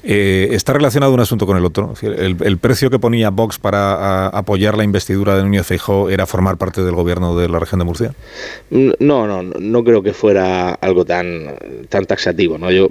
[0.02, 1.88] ¿Está relacionado un asunto con el otro?
[1.90, 6.56] Decir, El, precio que ponía Vox para apoyar la investidura de Núñez Feijóo era formar
[6.56, 8.14] parte del gobierno de la región de Murcia.
[8.70, 11.54] No, no, no creo que fuera algo tan,
[11.88, 12.58] tan taxativo.
[12.58, 12.72] ¿no?
[12.72, 12.90] Yo,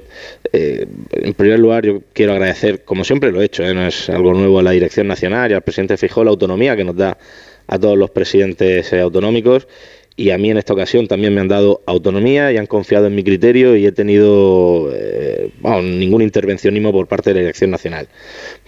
[0.53, 3.73] en primer lugar, yo quiero agradecer, como siempre lo he hecho, ¿eh?
[3.73, 6.83] no es algo nuevo a la Dirección Nacional y al presidente Fijó la autonomía que
[6.83, 7.17] nos da
[7.65, 9.67] a todos los presidentes eh, autonómicos
[10.15, 13.15] y a mí en esta ocasión también me han dado autonomía y han confiado en
[13.15, 15.49] mi criterio y he tenido eh,
[15.81, 18.09] ningún intervencionismo por parte de la Dirección Nacional.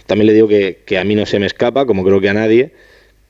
[0.06, 2.34] También le digo que, que a mí no se me escapa, como creo que a
[2.34, 2.72] nadie,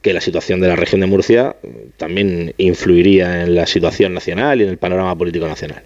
[0.00, 1.56] que la situación de la región de Murcia
[1.98, 5.82] también influiría en la situación nacional y en el panorama político nacional.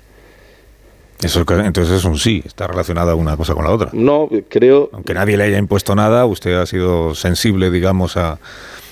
[1.23, 3.91] Eso, entonces es un sí, está relacionada una cosa con la otra.
[3.93, 4.89] No, creo...
[4.93, 8.39] Aunque nadie le haya impuesto nada, usted ha sido sensible, digamos, a,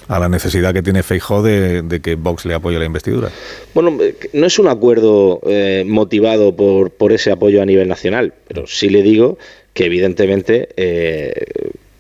[0.09, 3.31] a la necesidad que tiene Feijó de, de, que Vox le apoye la investidura.
[3.75, 3.97] Bueno,
[4.33, 8.89] no es un acuerdo eh, motivado por, por, ese apoyo a nivel nacional, pero sí
[8.89, 9.39] le digo
[9.75, 11.33] que evidentemente eh,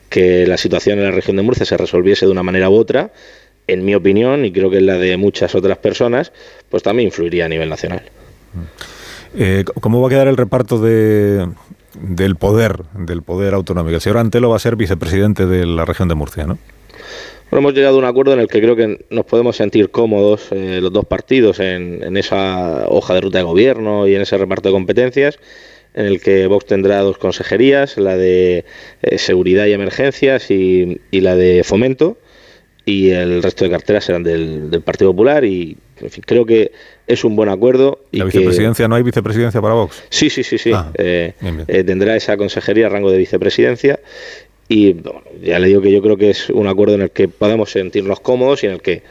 [0.08, 3.12] que la situación en la región de Murcia se resolviese de una manera u otra,
[3.66, 6.32] en mi opinión, y creo que en la de muchas otras personas,
[6.70, 8.02] pues también influiría a nivel nacional.
[9.40, 11.46] Eh, ¿Cómo va a quedar el reparto de,
[11.94, 13.94] del poder, del poder autonómico?
[13.94, 16.58] El señor Antelo va a ser vicepresidente de la región de Murcia, ¿no?
[17.48, 20.48] Bueno, hemos llegado a un acuerdo en el que creo que nos podemos sentir cómodos
[20.50, 24.70] eh, los dos partidos en, esa hoja de ruta de gobierno y en ese reparto
[24.70, 25.38] de competencias,
[25.94, 28.64] en el que Vox tendrá dos consejerías, la de
[29.02, 32.18] eh, seguridad y emergencias y, la de fomento,
[32.84, 35.76] y el resto de carteras serán del, del Partido Popular y
[36.24, 36.72] creo que
[37.06, 38.00] es un buen acuerdo.
[38.12, 40.02] Y ¿La vicepresidencia que, no hay vicepresidencia para Vox?
[40.10, 40.70] Sí, sí, sí, sí.
[40.72, 41.66] Ah, eh, bien, bien.
[41.68, 44.00] Eh, tendrá esa consejería rango de vicepresidencia
[44.68, 47.26] y bueno, ya le digo que yo creo que es un acuerdo en el que
[47.28, 49.02] podemos sentirnos cómodos y en el que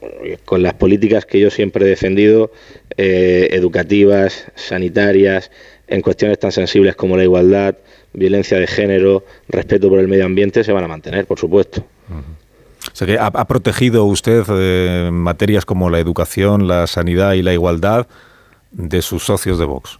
[0.00, 2.50] bueno, con las políticas que yo siempre he defendido,
[2.96, 5.50] eh, educativas, sanitarias,
[5.86, 7.76] en cuestiones tan sensibles como la igualdad,
[8.14, 11.84] violencia de género, respeto por el medio ambiente, se van a mantener, por supuesto.
[12.08, 12.43] Uh -huh.
[12.94, 18.06] Sea que ha, protegido usted eh, materias como la educación, la sanidad y la igualdad
[18.70, 19.98] de sus socios de Vox.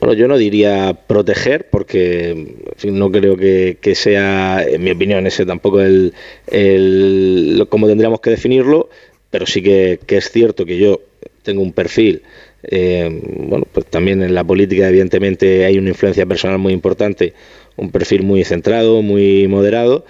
[0.00, 5.80] Bueno, yo no diría proteger, porque no creo que, sea, en mi opinión, ese tampoco
[5.80, 6.12] el,
[7.68, 8.90] como tendríamos que definirlo,
[9.30, 11.00] pero sí que, que es cierto que yo
[11.44, 12.22] tengo un perfil,
[12.64, 17.34] eh, bueno, pues también en la política evidentemente hay una influencia personal muy importante,
[17.76, 20.04] un perfil muy centrado, muy moderado,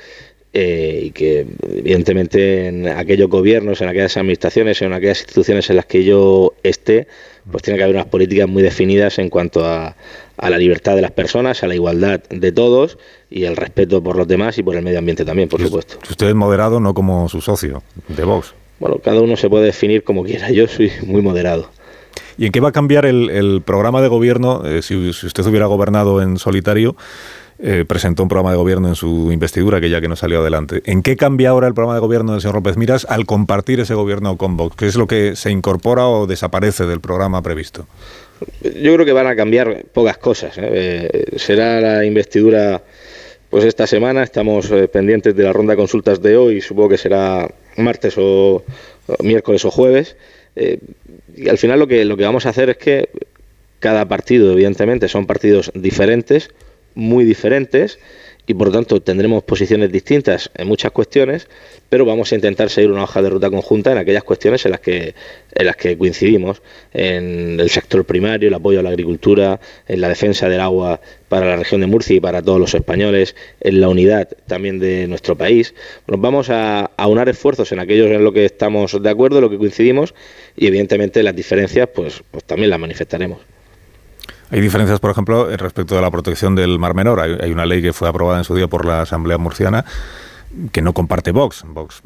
[0.53, 5.87] eh, y que evidentemente en aquellos gobiernos, en aquellas administraciones, en aquellas instituciones en las
[5.87, 7.07] que yo esté,
[7.51, 9.97] pues tiene que haber unas políticas muy definidas en cuanto a,
[10.37, 12.99] a la libertad de las personas, a la igualdad de todos
[13.31, 15.99] y el respeto por los demás y por el medio ambiente también, por supuesto.
[16.09, 18.55] Usted es moderado, no como su socio de Vox.
[18.79, 20.51] Bueno, cada uno se puede definir como quiera.
[20.51, 21.71] Yo soy muy moderado.
[22.37, 25.47] ¿Y en qué va a cambiar el, el programa de gobierno eh, si, si, usted
[25.47, 26.97] hubiera gobernado en solitario?
[27.65, 30.83] Eh, presentó un programa de gobierno en su investidura que ya que no salió adelante.
[30.85, 33.95] ¿En qué cambia ahora el programa de gobierno del señor López Miras al compartir ese
[33.95, 34.75] gobierno con Vox?
[34.75, 37.87] ¿Qué es lo que se incorpora o desaparece del programa previsto?
[38.63, 40.59] Yo creo que van a cambiar pocas cosas.
[40.59, 41.09] ¿eh?
[41.13, 42.83] Eh, será la investidura
[43.49, 47.49] pues esta semana, estamos pendientes de la ronda de consultas de hoy, supongo que será
[47.77, 48.65] martes o,
[49.21, 50.17] miércoles o jueves.
[51.37, 53.11] Y al final lo que, lo que vamos a hacer es que
[53.79, 56.51] cada partido, evidentemente, son partidos diferentes,
[56.95, 57.99] muy diferentes,
[58.47, 61.49] y por tanto tendremos posiciones distintas en muchas cuestiones,
[61.89, 64.81] pero vamos a intentar seguir una hoja de ruta conjunta en aquellas cuestiones en las
[64.81, 65.15] que
[65.55, 66.61] en las que coincidimos,
[66.93, 71.47] en el sector primario, el apoyo a la agricultura, en la defensa del agua para
[71.47, 75.37] la región de Murcia y para todos los españoles, en la unidad también de nuestro
[75.37, 75.75] país.
[76.09, 79.51] Nos vamos a aunar esfuerzos en aquellos en lo que estamos de acuerdo, en lo
[79.51, 80.15] que coincidimos
[80.57, 83.39] y evidentemente las diferencias pues, pues también las manifestaremos.
[84.53, 87.21] Hay diferencias, por ejemplo, respecto de la protección del Mar Menor.
[87.21, 89.87] Hay, una ley que fue aprobada en su día por la Asamblea Murciana
[90.73, 91.65] que no comparte Vox.
[91.67, 92.03] Vox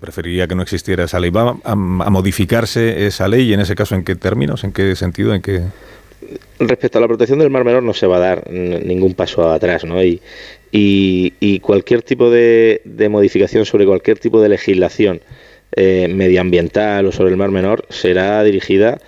[0.00, 1.28] preferiría que no existiera esa ley.
[1.28, 5.34] ¿Va a, modificarse esa ley y en ese caso en qué términos, en qué sentido,
[5.34, 5.60] en qué...?
[6.58, 9.84] Respecto a la protección del Mar Menor no se va a dar ningún paso atrás,
[9.84, 10.02] ¿no?
[10.02, 15.20] Y, cualquier tipo de, de, modificación sobre cualquier tipo de legislación
[15.76, 18.98] eh, medioambiental o sobre el Mar Menor será dirigida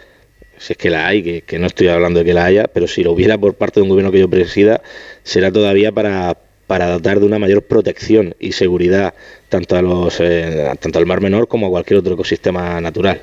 [0.63, 2.87] si es que la hay, que, que, no estoy hablando de que la haya, pero
[2.87, 4.81] si lo hubiera por parte de un gobierno que yo presida,
[5.25, 6.37] será todavía para,
[6.69, 9.15] para dotar de una mayor protección y seguridad
[9.49, 13.23] tanto, a los, eh, tanto al Mar Menor como a cualquier otro ecosistema natural.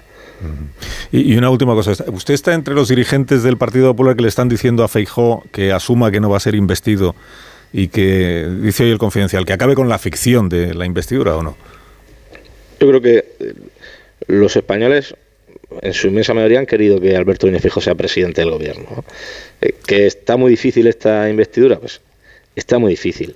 [1.12, 4.28] Y, y, una última cosa, ¿usted está entre los dirigentes del Partido Popular que le
[4.28, 7.16] están diciendo a Feijó que asuma que no va a ser investido
[7.72, 11.44] y que, dice hoy el confidencial, que acabe con la ficción de la investidura o
[11.44, 11.58] no?
[12.80, 13.54] Yo creo que eh,
[14.28, 15.16] los españoles
[15.82, 18.86] en su inmensa mayoría han querido que Alberto Núñez Fijo sea presidente del gobierno.
[18.89, 19.03] ¿no?
[19.61, 22.01] Eh, que está muy difícil esta investidura, pues
[22.55, 23.36] está muy difícil.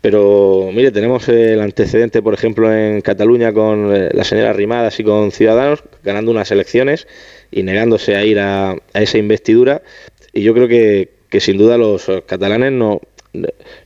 [0.00, 5.04] Pero mire, tenemos el antecedente, por ejemplo, en Cataluña con eh, la señora Rimadas y
[5.04, 7.08] con Ciudadanos ganando unas elecciones
[7.50, 9.82] y negándose a ir a, a esa investidura.
[10.32, 13.00] Y yo creo que, que sin duda los catalanes no,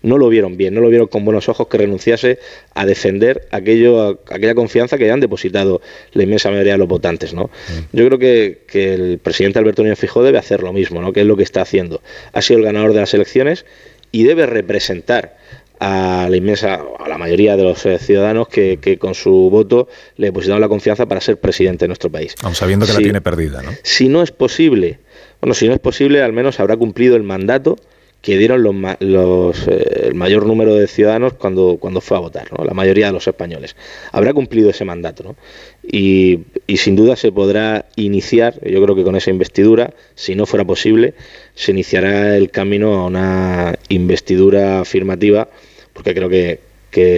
[0.03, 2.39] no lo vieron bien, no lo vieron con buenos ojos que renunciase
[2.75, 5.81] a defender aquello, aquella confianza que han depositado
[6.13, 7.35] la inmensa mayoría de los votantes.
[7.35, 7.45] ¿no?
[7.45, 7.97] Mm.
[7.97, 11.13] Yo creo que, que, el presidente Alberto Núñez Fijó debe hacer lo mismo, ¿no?
[11.13, 12.03] que es lo que está haciendo.
[12.33, 13.65] Ha sido el ganador de las elecciones
[14.11, 15.37] y debe representar
[15.83, 19.89] a la inmensa, a la mayoría de los eh, ciudadanos que, que, con su voto
[20.17, 22.37] le depositaron la confianza para ser presidente de nuestro país.
[22.43, 23.73] Aun sabiendo que si, la tiene perdida, ¿no?
[23.83, 25.01] Si no es posible,
[25.41, 27.77] bueno, si no es posible, al menos habrá cumplido el mandato
[28.23, 33.07] que dieron los, eh, el mayor número de ciudadanos cuando, fue a votar, la mayoría
[33.07, 33.75] de los españoles.
[34.13, 35.35] Habrá cumplido ese mandato
[35.83, 40.47] y, y, sin duda se podrá iniciar, yo creo que con esa investidura, si no
[40.47, 41.15] fuera posible,
[41.55, 45.49] se iniciará el camino a una investidura afirmativa,
[45.93, 46.61] porque creo que,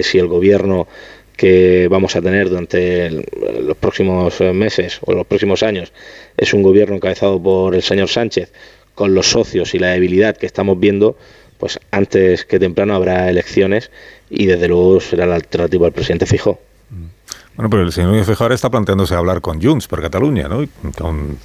[0.03, 0.87] si el gobierno
[1.35, 5.91] que vamos a tener durante los próximos meses o los próximos años
[6.37, 8.53] es un gobierno encabezado por el señor Sánchez,
[8.95, 11.17] con los socios y la debilidad que estamos viendo,
[11.57, 13.91] pues antes que temprano habrá elecciones
[14.29, 16.59] y desde luego será la alternativa al presidente Fijo.
[17.55, 20.65] Bueno, pero el señor Fijo ahora está planteándose hablar con Junts por Cataluña, ¿no?
[20.97, 21.37] Con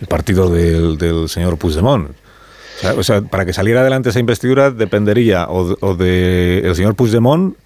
[0.00, 2.10] el partido del, del señor Puigdemont.
[2.10, 6.74] O sea, o sea, para que saliera adelante esa investidura dependería o, o de el
[6.76, 7.56] señor Puigdemont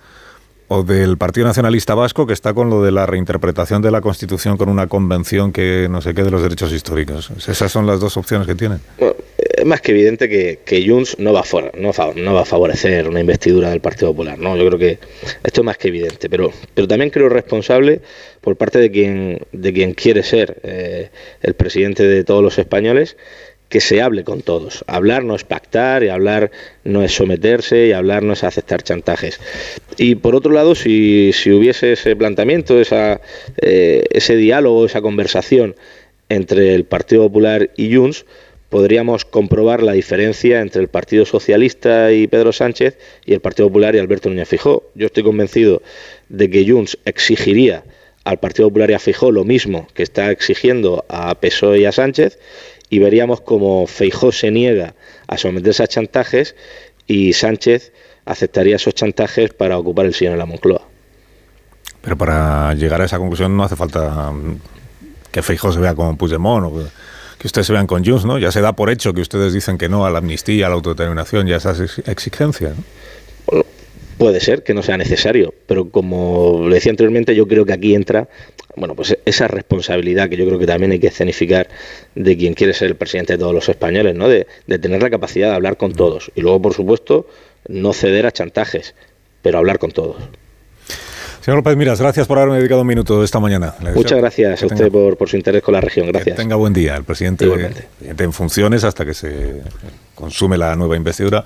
[0.73, 4.57] o del Partido Nacionalista Vasco que está con lo de la reinterpretación de la Constitución
[4.57, 7.33] con una convención que no sé qué de los derechos históricos.
[7.49, 8.81] Esas son las dos opciones que tienen.
[8.97, 9.17] Bueno,
[9.61, 13.21] es más que evidente que, que Junts no va, a no, va a favorecer una
[13.21, 14.39] investidura del Partido Popular.
[14.39, 14.57] ¿no?
[14.57, 14.99] Yo creo que
[15.45, 18.01] esto es más que evidente, pero, pero también creo responsable
[18.41, 21.11] por parte de quien, de quien quiere ser eh,
[21.43, 23.17] el presidente de todos los españoles
[23.69, 24.85] que se hable con todos.
[24.89, 26.51] Hablar no es pactar, y hablar
[26.83, 29.41] no es someterse, y hablar no es aceptar chantajes.
[29.97, 33.21] Y por otro lado, si, si hubiese ese planteamiento, esa,
[33.63, 35.77] eh, ese diálogo, esa conversación
[36.29, 38.25] entre el Partido Popular y Junts,
[38.71, 42.97] podríamos comprobar la diferencia entre el Partido Socialista y Pedro Sánchez
[43.27, 44.85] y el Partido Popular y Alberto Núñez Fijó.
[44.95, 45.83] Yo estoy convencido
[46.29, 47.85] de que Junts exigiría
[48.25, 51.93] al Partido Popular y a Fijó lo mismo que está exigiendo a PSOE y a
[51.93, 52.39] Sánchez
[52.89, 54.95] y veríamos como Feijó se niega
[55.27, 56.55] a someterse a chantajes
[57.07, 57.93] y Sánchez
[58.25, 60.83] aceptaría esos chantajes para ocupar el sillón en la Moncloa.
[62.03, 64.33] Pero para llegar a esa conclusión no hace falta
[65.33, 66.89] que Feijóo se vea como Puigdemont o
[67.41, 68.39] que ustedes se vean con Junts, ¿no?
[68.39, 70.75] Ya se da por hecho que ustedes dicen que no a la amnistía, a la
[70.75, 72.75] autodeterminación y a esas ex- exigencias.
[72.77, 73.65] ¿no?
[74.19, 77.95] Puede ser que no sea necesario, pero como le decía anteriormente, yo creo que aquí
[77.95, 78.29] entra,
[78.77, 81.69] bueno, pues esa responsabilidad que yo creo que también hay que escenificar
[82.15, 84.29] de quien quiere ser el presidente de todos los españoles, ¿no?
[84.29, 84.45] De
[84.79, 87.27] tener la capacidad de hablar con todos y luego, por supuesto,
[87.69, 88.95] no ceder a chantajes,
[89.41, 90.17] pero hablar con todos.
[91.41, 93.75] Señor López Miras, gracias por haberme dedicado un minuto esta mañana.
[93.95, 96.07] Muchas gracias a usted tenga- por, por su interés con la región.
[96.07, 96.37] Que Gracias.
[96.37, 97.89] tenga buen día, el presidente, Igualmente.
[98.01, 99.63] en funciones hasta que se
[100.15, 101.43] consume la nueva investidura.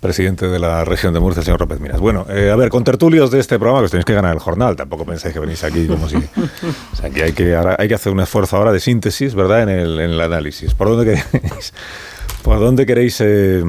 [0.00, 2.00] Presidente de la región de Murcia, el señor López Miras.
[2.00, 4.40] Bueno, eh, a ver, con tertulios de este programa, que os tenéis que ganar el
[4.40, 4.74] jornal.
[4.74, 6.16] Tampoco pensáis que venís aquí como si.
[6.92, 9.62] O sea, que hay que, ahora hay que hacer un esfuerzo ahora de síntesis, ¿verdad?
[9.62, 10.74] En el, en el análisis.
[10.74, 11.72] ¿Por dónde queréis,
[12.42, 13.62] por dónde queréis eh,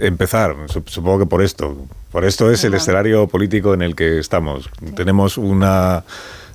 [0.00, 0.56] empezar?
[0.68, 1.76] Sup- Supongo que por esto.
[2.12, 4.68] Por esto es el escenario político en el que estamos.
[4.94, 6.04] Tenemos una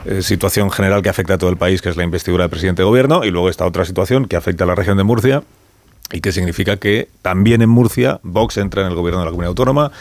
[0.05, 2.84] eh, situación general que afecta a todo el país, que es la investidura del presidente
[2.84, 5.43] de gobierno, y luego está otra situación que afecta a la región de Murcia,
[6.12, 9.49] y que significa que también en Murcia Vox entra en el gobierno de la comunidad
[9.49, 9.91] autónoma,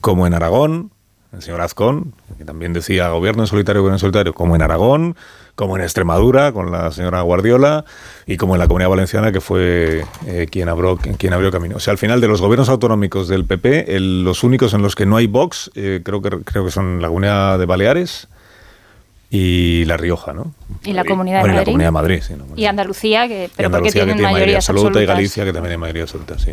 [0.00, 0.92] como en Aragón,
[1.32, 5.16] el señor Azcón, que también decía gobierno en solitario, gobierno en solitario, como en Aragón,
[5.54, 7.84] como en Extremadura, con la señora Guardiola,
[8.26, 11.76] y como en la comunidad valenciana, que fue eh, quien, abrió, quien abrió camino.
[11.76, 14.94] O sea, al final de los gobiernos autonómicos del PP, el- los únicos en los
[14.94, 18.28] que no hay Vox, eh, creo, que, creo que son la comunidad de Baleares
[19.32, 20.52] y La Rioja, ¿no?
[20.82, 21.66] Y la Comunidad de Bueno, y la Madrid.
[21.66, 22.34] Comunidad de Madrid, sí.
[22.36, 22.44] ¿no?
[22.56, 25.14] Y Andalucía, que, Y pero porque Andalucía, que tiene mayorías absoluta, y absolutas.
[25.14, 26.52] Galicia, que también hay mayoría absoluta, sí.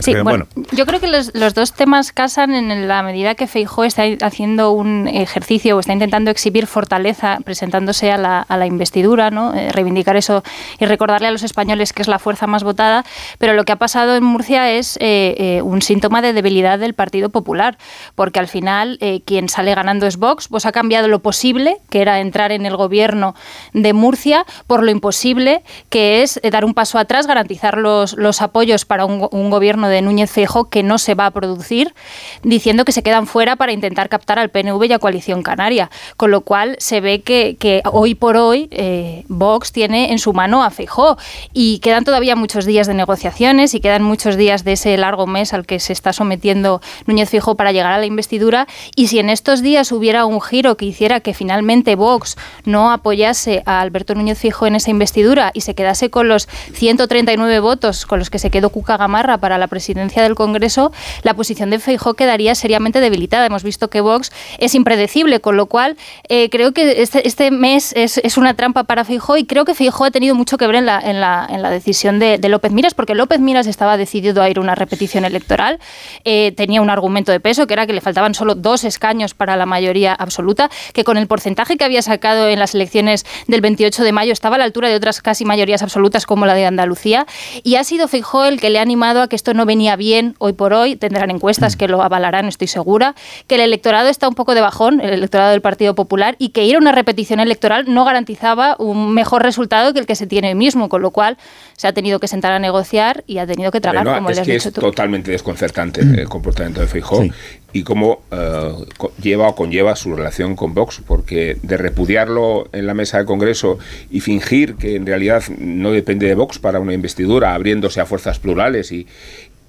[0.00, 3.46] Sí, Pero, bueno, yo creo que los, los dos temas casan en la medida que
[3.46, 8.66] Feijó está haciendo un ejercicio o está intentando exhibir fortaleza presentándose a la, a la
[8.66, 9.54] investidura, ¿no?
[9.54, 10.42] Eh, reivindicar eso
[10.78, 13.04] y recordarle a los españoles que es la fuerza más votada,
[13.38, 16.94] pero lo que ha pasado en Murcia es eh, eh, un síntoma de debilidad del
[16.94, 17.78] Partido Popular,
[18.14, 22.01] porque al final eh, quien sale ganando es Vox, pues ha cambiado lo posible, que
[22.02, 23.34] era entrar en el gobierno
[23.72, 28.42] de Murcia, por lo imposible, que es eh, dar un paso atrás, garantizar los, los
[28.42, 31.94] apoyos para un, go- un gobierno de Núñez Feijóo que no se va a producir,
[32.42, 35.90] diciendo que se quedan fuera para intentar captar al PNV y a Coalición Canaria.
[36.16, 40.32] Con lo cual se ve que, que hoy por hoy eh, Vox tiene en su
[40.32, 41.16] mano a Feijóo
[41.52, 45.52] y quedan todavía muchos días de negociaciones y quedan muchos días de ese largo mes
[45.54, 49.30] al que se está sometiendo Núñez Feijóo para llegar a la investidura y si en
[49.30, 54.38] estos días hubiera un giro que hiciera que finalmente Vox no apoyase a Alberto Núñez
[54.38, 58.50] Feijóo en esa investidura y se quedase con los 139 votos con los que se
[58.50, 63.46] quedó Cuca Gamarra para la presidencia del Congreso, la posición de Feijóo quedaría seriamente debilitada.
[63.46, 65.96] Hemos visto que Vox es impredecible, con lo cual
[66.28, 69.74] eh, creo que este, este mes es, es una trampa para Feijóo y creo que
[69.74, 72.48] Feijóo ha tenido mucho que ver en la, en la, en la decisión de, de
[72.48, 75.78] López Miras, porque López Miras estaba decidido a ir a una repetición electoral,
[76.24, 79.56] eh, tenía un argumento de peso, que era que le faltaban solo dos escaños para
[79.56, 84.04] la mayoría absoluta, que con el porcentaje que había sacado en las elecciones del 28
[84.04, 87.26] de mayo estaba a la altura de otras casi mayorías absolutas como la de Andalucía,
[87.62, 90.34] y ha sido Feijóo el que le ha animado a que esto no venía bien
[90.38, 93.14] hoy por hoy, tendrán encuestas que lo avalarán, estoy segura,
[93.46, 96.64] que el electorado está un poco de bajón, el electorado del Partido Popular, y que
[96.64, 100.48] ir a una repetición electoral no garantizaba un mejor resultado que el que se tiene
[100.48, 101.38] hoy mismo, con lo cual
[101.82, 104.42] se ha tenido que sentar a negociar y ha tenido que tragar, como es le
[104.42, 104.80] has que dicho es tú.
[104.80, 107.24] totalmente desconcertante el comportamiento de Feijóo
[107.72, 108.72] y cómo eh,
[109.20, 113.80] lleva o conlleva su relación con Vox, porque de repudiarlo en la mesa del Congreso
[114.12, 118.38] y fingir que en realidad no depende de Vox para una investidura, abriéndose a fuerzas
[118.38, 119.08] plurales y,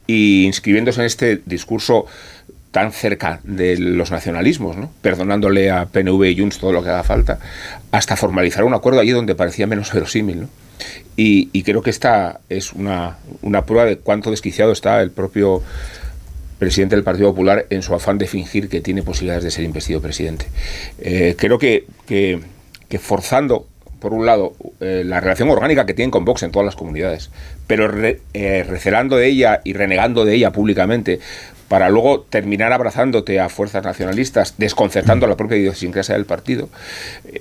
[0.06, 2.06] y inscribiéndose en este discurso
[2.70, 4.92] tan cerca de los nacionalismos, ¿no?
[5.02, 7.40] perdonándole a PNV y Junts todo lo que haga falta,
[7.90, 10.42] hasta formalizar un acuerdo allí donde parecía menos verosímil.
[10.42, 10.63] ¿no?
[11.16, 15.62] Y, creo que esta es una, una prueba de cuánto desquiciado está el propio
[16.64, 20.02] presidente del Partido Popular en su afán de fingir que tiene posibilidades de ser investido
[20.02, 20.46] presidente.
[21.00, 22.40] Eh, creo que, que,
[23.00, 23.68] forzando,
[24.00, 27.32] por un lado, eh, la relación orgánica que tienen con Vox en todas las comunidades,
[27.68, 31.20] pero eh, recelando de ella y renegando de ella públicamente,
[31.68, 36.70] para luego terminar abrazándote a fuerzas nacionalistas, desconcertando a la propia idiosincrasia del partido,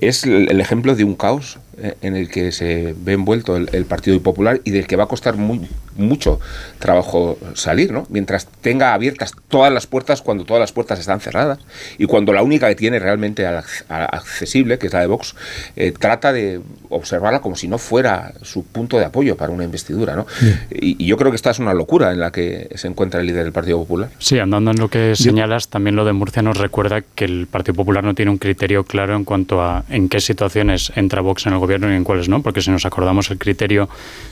[0.01, 1.59] es el, ejemplo de un caos
[2.01, 5.07] en el que se ve envuelto el, el Partido Popular y del que va a
[5.07, 6.39] costar muy- mucho
[6.79, 8.05] trabajo salir, ¿no?
[8.09, 11.59] Mientras tenga abiertas todas las puertas cuando todas las puertas están cerradas
[11.97, 15.35] y cuando la única que tiene realmente a- accesible, que es la de Vox,
[15.75, 20.15] eh, trata de observarla como si no fuera su punto de apoyo para una investidura,
[20.15, 20.25] ¿no?
[20.71, 23.27] Y, y yo creo que esta es una locura en la que se encuentra el
[23.27, 24.09] líder del Partido Popular.
[24.19, 27.75] Sí, andando en lo que señalas, también lo de Murcia nos recuerda que el Partido
[27.75, 31.53] Popular no tiene un criterio claro en cuanto a en qué situaciones entra Vox en
[31.53, 33.89] el gobierno y en cuáles no, porque si nos acordamos el criterio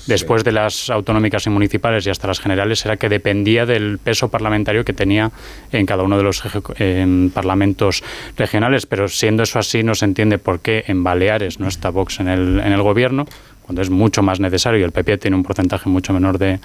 [0.08, 4.30] después de las autonómicas y municipales y hasta las generales era que dependía del peso
[4.30, 5.32] parlamentario que tenía
[5.72, 6.44] en cada uno de los
[6.78, 8.04] en parlamentos
[8.38, 12.20] regionales, pero siendo eso así no se entiende por qué en Baleares no está Vox
[12.20, 13.26] en el, en el gobierno
[13.72, 16.59] cuando es mucho más necesario y el PP tiene un porcentaje mucho menor de,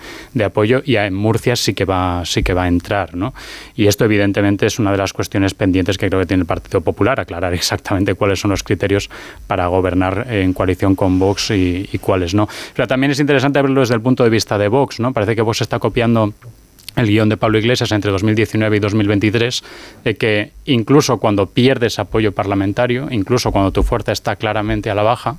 [0.45, 3.33] apoyo y en Murcia sí que va sí que va a entrar ¿no?
[3.77, 6.81] y esto evidentemente es una de las cuestiones pendientes que creo que tiene el Partido
[6.81, 9.09] Popular aclarar exactamente cuáles son los criterios
[9.47, 13.83] para gobernar en coalición con Vox y, y cuáles no pero también es interesante verlo
[13.83, 15.13] desde el punto de vista de Vox ¿no?
[15.13, 16.35] parece que Vox está copiando
[16.97, 19.63] el guion de Pablo Iglesias entre 2019 y 2023,
[20.03, 25.03] de que incluso cuando pierdes apoyo parlamentario, incluso cuando tu fuerza está claramente a la
[25.03, 25.37] baja,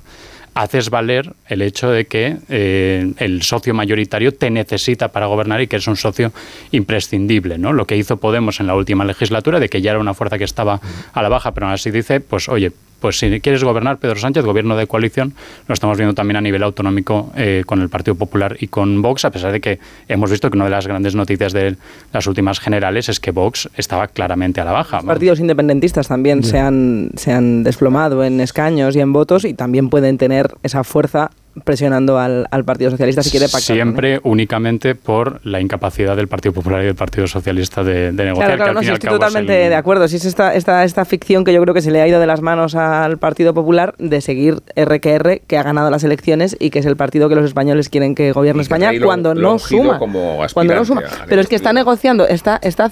[0.58, 5.68] haces valer el hecho de que eh, el socio mayoritario te necesita para gobernar y
[5.68, 6.32] que es un socio
[6.72, 7.72] imprescindible, ¿no?
[7.72, 10.42] Lo que hizo Podemos en la última legislatura, de que ya era una fuerza que
[10.42, 10.80] estaba
[11.12, 14.44] a la baja, pero aún así dice, pues oye, pues si quieres gobernar Pedro Sánchez,
[14.44, 15.34] gobierno de coalición,
[15.66, 19.24] lo estamos viendo también a nivel autonómico eh, con el Partido Popular y con Vox,
[19.24, 19.78] a pesar de que
[20.08, 21.76] hemos visto que una de las grandes noticias de
[22.12, 24.96] las últimas generales es que Vox estaba claramente a la baja.
[24.96, 29.54] Los partidos independentistas también se, han, se han desplomado en escaños y en votos y
[29.54, 31.30] también pueden tener esa fuerza
[31.64, 33.60] presionando al, al Partido Socialista si quiere pactar.
[33.62, 38.34] Siempre únicamente por la incapacidad del Partido Popular y del Partido Socialista de, de negociar.
[38.48, 40.08] Claro, claro, que al no, sí, estoy es totalmente el- de acuerdo.
[40.08, 42.26] Si es esta, esta, esta ficción que yo creo que se le ha ido de
[42.26, 46.78] las manos al Partido Popular de seguir RQR, que ha ganado las elecciones y que
[46.80, 49.58] es el partido que los españoles quieren que gobierne que España lo- cuando lo no
[49.58, 49.98] suma.
[49.98, 51.00] como Cuando no suma.
[51.00, 52.90] a la Pero es que está negociando, está, está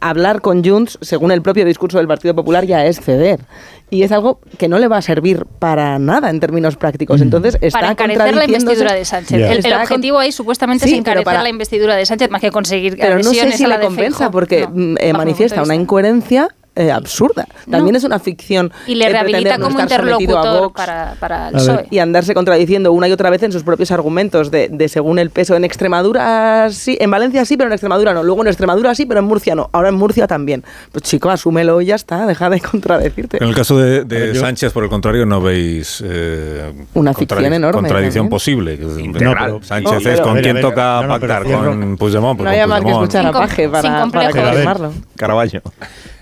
[0.00, 3.40] hablar con Junts, según el propio discurso del Partido Popular, ya es ceder.
[3.88, 7.20] Y es algo que no le va a servir para nada en términos prácticos.
[7.20, 9.64] Entonces está para encarecer la investidura de Sánchez.
[9.64, 12.96] El, objetivo ahí supuestamente Sí, es encarecer para- la investidura de Sánchez más que conseguir
[12.98, 16.48] Pero no sé si a la le compensa porque No, mm, eh, manifiesta una incoherencia
[16.76, 17.46] eh, absurda.
[17.70, 17.98] También No.
[17.98, 18.70] es una ficción.
[18.86, 21.86] Y le eh, rehabilita como interlocutor Vox para, para el a ver, PSOE.
[21.90, 25.30] y andarse contradiciendo una y otra vez en sus propios argumentos de, de según el
[25.30, 25.56] peso.
[25.56, 28.22] En Extremadura sí, en Valencia sí, pero en Extremadura no.
[28.22, 29.68] Luego en Extremadura sí, pero en Murcia no.
[29.72, 30.62] Ahora en Murcia también.
[30.92, 33.38] Pues chico, asúmelo y ya está, deja de contradecirte.
[33.42, 38.24] En el caso de, Sánchez, por el contrario, no veis eh, Una ficción enorme contradicción
[38.24, 38.30] también.
[38.30, 38.78] posible.
[38.78, 42.36] No, pero- Sánchez No, es con ver, ver, toca pactar, con Puigdemont.
[42.38, 44.92] pues no haya más que escuchar a Paje sin para, para complejos.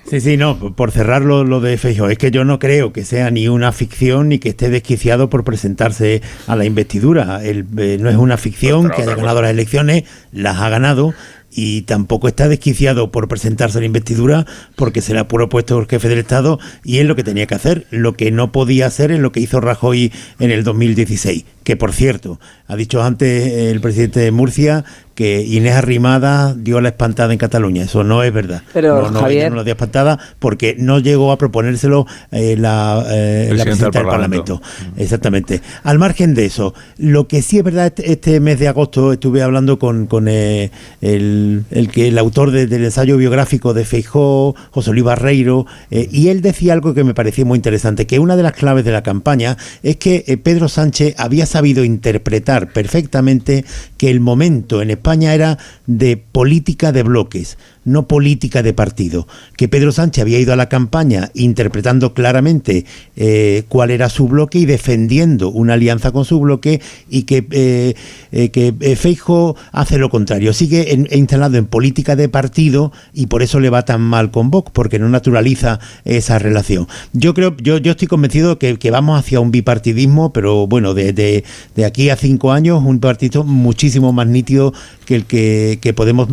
[0.09, 3.31] Sí, sí, no, por cerrarlo lo de Feijóo, es que yo no creo que sea
[3.31, 7.41] ni una ficción ni que esté desquiciado por presentarse a la investidura.
[7.43, 7.65] Eh,
[7.99, 11.15] no es una ficción Otra- que haya ganado las elecciones, las ha ganado
[11.57, 14.45] y tampoco está desquiciado por presentarse a la investidura
[14.77, 17.55] porque se le ha propuesto el jefe del Estado y es lo que tenía que
[17.55, 17.87] hacer.
[17.91, 21.93] Lo que no podía hacer es lo que hizo Rajoy en el 2016, que por
[21.93, 22.39] cierto,
[22.69, 24.85] ha dicho antes el presidente de Murcia
[25.15, 27.85] que Inés Arrimada dio la espantada en Cataluña.
[27.85, 28.63] Eso no es verdad.
[28.73, 33.05] Pero, no, no, Javier- no la dio espantada porque no llegó a proponérselo eh, la,
[33.09, 34.61] eh, la Presidenta del Parlamento.
[34.97, 35.61] Exactamente.
[35.85, 39.43] Al margen de eso, lo que sí es verdad, este, este mes de agosto estuve
[39.43, 44.57] hablando con, con eh, el, el que el autor de- del ensayo biográfico de Feijó,
[44.73, 48.35] José Luis Barreiro, eh, y él decía algo que me pareció muy interesante, que una
[48.37, 53.65] de las claves de la campaña es que eh, Pedro Sánchez había sabido interpretar perfectamente
[53.97, 59.27] que el momento en España era de política de bloques, no política de partido.
[59.57, 62.85] Que Pedro Sánchez había ido a la campaña interpretando claramente
[63.17, 66.81] eh, cuál era su bloque y defendiendo una alianza con su bloque
[67.11, 67.95] y que, eh,
[68.33, 73.43] eh, que Feijóo hace lo contrario, sigue en- instalado en política de partido y por
[73.43, 76.89] eso le va tan mal con Vox, porque no naturaliza esa relación.
[77.13, 81.13] Yo creo, yo, yo estoy convencido que, que vamos hacia un bipartidismo, pero bueno, de,
[81.13, 81.45] de-
[81.77, 84.73] de aquí a cinco años, un partido muchísimo más nítido
[85.07, 86.29] que el que, que podemos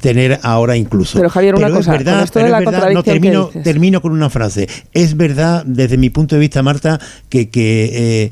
[0.00, 1.18] tener ahora incluso.
[1.18, 3.50] Pero, Javier, una es cosa, verdad, con esto de pero la es verdad, no, termino,
[3.62, 4.68] termino con una frase.
[4.92, 7.90] Es verdad, desde mi punto de vista, Marta, que, que
[8.24, 8.30] eh,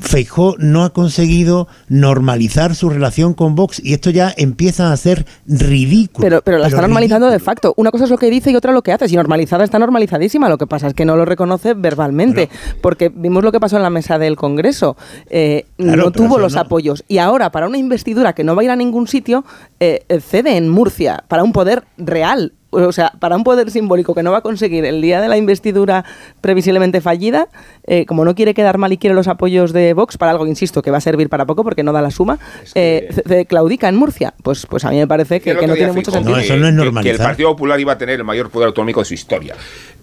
[0.00, 5.26] Feijó no ha conseguido normalizar su relación con Vox y esto ya empieza a ser
[5.46, 6.24] ridículo.
[6.24, 7.74] Pero, pero la está normalizando de facto.
[7.76, 9.08] Una cosa es lo que dice y otra lo que hace.
[9.08, 12.48] Si normalizada está normalizadísima, lo que pasa es que no lo reconoce verbalmente.
[12.80, 14.96] Porque vimos lo que pasó en la mesa del Congreso.
[15.30, 16.60] Eh, Claro, no tuvo los no.
[16.60, 17.04] apoyos.
[17.08, 19.44] Y ahora, para una investidura que no va a ir a ningún sitio,
[19.80, 22.52] eh, eh, cede en Murcia para un poder real.
[22.74, 25.36] O sea, para un poder simbólico que no va a conseguir el día de la
[25.36, 26.04] investidura
[26.40, 27.48] previsiblemente fallida,
[27.86, 30.80] eh, como no quiere quedar mal y quiere los apoyos de Vox para algo, insisto,
[30.82, 32.38] que va a servir para poco porque no da la suma,
[32.74, 34.32] eh, claudica en Murcia.
[34.42, 36.34] Pues, pues a mí me parece que, no tiene mucho sentido.
[36.36, 37.14] No, eso no es que- Que, normalizar.
[37.14, 39.54] el Partido Popular iba a tener el mayor poder autonómico de su historia.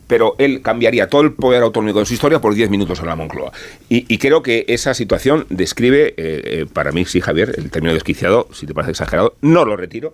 [0.07, 3.15] Pero él cambiaría todo el poder autonómico de su historia por 10 minutos en la
[3.15, 3.51] Moncloa.
[3.89, 7.93] Y, y creo que esa situación describe, eh, eh, para mí sí, Javier, el término
[7.93, 10.11] desquiciado, si te parece exagerado, no lo retiro.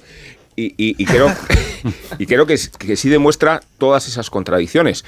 [0.55, 1.33] Y, creo,
[2.19, 5.03] y creo que, que sí demuestra todas esas contradicciones.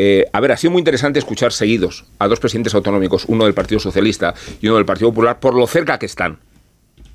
[0.00, 3.54] Eh, a ver, ha sido muy interesante escuchar seguidos a dos presidentes autonómicos, uno del
[3.54, 6.38] Partido Socialista y uno del Partido Popular, por lo cerca que están.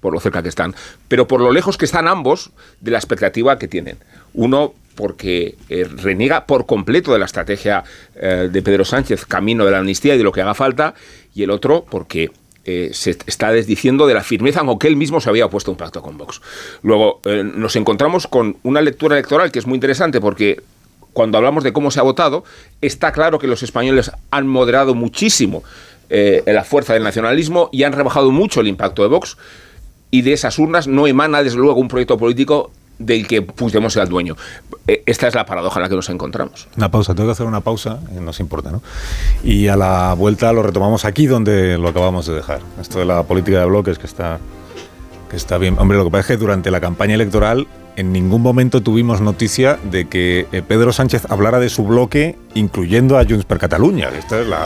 [0.01, 0.75] Por lo cerca que están.
[1.07, 3.97] Pero por lo lejos que están ambos de la expectativa que tienen.
[4.34, 9.71] Uno porque eh, reniega por completo de la estrategia eh, de Pedro Sánchez, camino de
[9.71, 10.93] la amnistía y de lo que haga falta,
[11.34, 12.31] y el otro porque
[12.66, 16.01] se está desdiciendo de la firmeza aunque él mismo se había opuesto a un pacto
[16.01, 16.41] con Vox.
[16.82, 20.61] Luego, nos encontramos con una lectura electoral que es muy interesante porque
[21.14, 22.43] cuando hablamos de cómo se ha votado,
[22.82, 25.64] está claro que los españoles han moderado muchísimo
[26.09, 29.38] eh, la fuerza del nacionalismo y han rebajado mucho el impacto de Vox.
[30.11, 34.06] Y de esas urnas no emana, desde luego, un proyecto político del que Puigdemont sea
[34.06, 34.36] dueño.
[34.88, 36.68] Eh, esta es la paradoja en la que nos encontramos.
[36.78, 38.82] Una pausa, tengo que hacer una pausa, eh, nos importa, ¿no?
[39.44, 42.62] Y a la vuelta lo retomamos aquí donde lo acabamos de dejar.
[42.80, 44.39] Esto de la política de bloques que está,
[45.30, 45.78] que está bien.
[45.80, 49.78] Hombre, lo que pasa es que durante la campaña electoral en ningún momento tuvimos noticia
[49.91, 54.10] de que eh, Pedro Sánchez hablara de su bloque, incluyendo a Junts per Catalunya.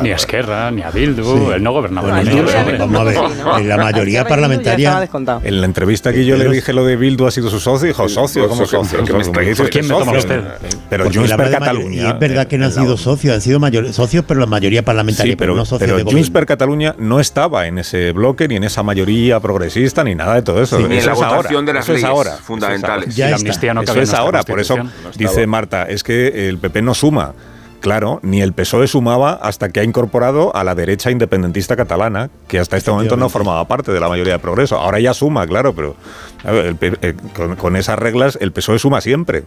[0.01, 2.09] ni a Esquerra, ni a Bildu, el no gobernaba.
[2.09, 3.19] vamos a ver,
[3.59, 5.09] en la mayoría parlamentaria.
[5.43, 8.07] En la entrevista que yo le dije lo de Bildu ha sido su socio, dijo
[8.07, 9.03] socio, ¿cómo socio?
[9.69, 10.43] ¿Quién me toma usted?
[10.89, 12.11] Pero Junts per Catalunya.
[12.11, 13.59] Es verdad que no han sido socios, han sido
[13.93, 17.79] socios, pero la mayoría parlamentaria, pero, no socios pero Junts per Catalunya no estaba en
[17.79, 20.79] ese bloque, ni en esa mayoría progresista, ni nada de todo eso.
[20.79, 22.07] ni en la votación de las leyes
[22.41, 24.77] fundamentales ya amnistía no eso es ahora, por eso
[25.17, 27.33] dice Marta, es que el PP no suma.
[27.79, 32.57] Claro, ni el PSOE sumaba hasta que ha incorporado a la derecha independentista catalana, que
[32.57, 34.77] hasta este momento no formaba parte de la mayoría de progreso.
[34.77, 35.95] Ahora ya suma, claro, pero
[36.43, 37.15] eh,
[37.57, 39.43] con, esas reglas el PSOE suma siempre.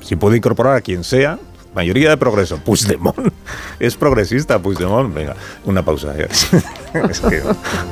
[0.00, 1.38] Si puede incorporar a quien sea,
[1.74, 2.58] mayoría de progreso.
[2.58, 3.32] Puigdemont
[3.78, 5.14] es progresista, Puigdemont.
[5.14, 5.36] Venga,
[5.66, 6.14] una pausa.
[6.18, 7.42] es que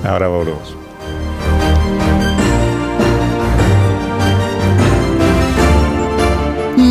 [0.04, 0.81] ahora volvemos.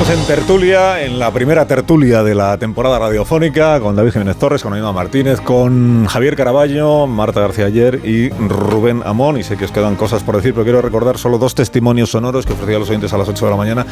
[0.00, 4.62] Estamos en tertulia, en la primera tertulia de la temporada radiofónica, con David Jiménez Torres,
[4.62, 9.38] con Aníbal Martínez, con Javier Caraballo, Marta García Ayer y Rubén Amón.
[9.38, 12.46] Y sé que os quedan cosas por decir, pero quiero recordar solo dos testimonios sonoros
[12.46, 13.86] que ofrecía a los oyentes a las 8 de la mañana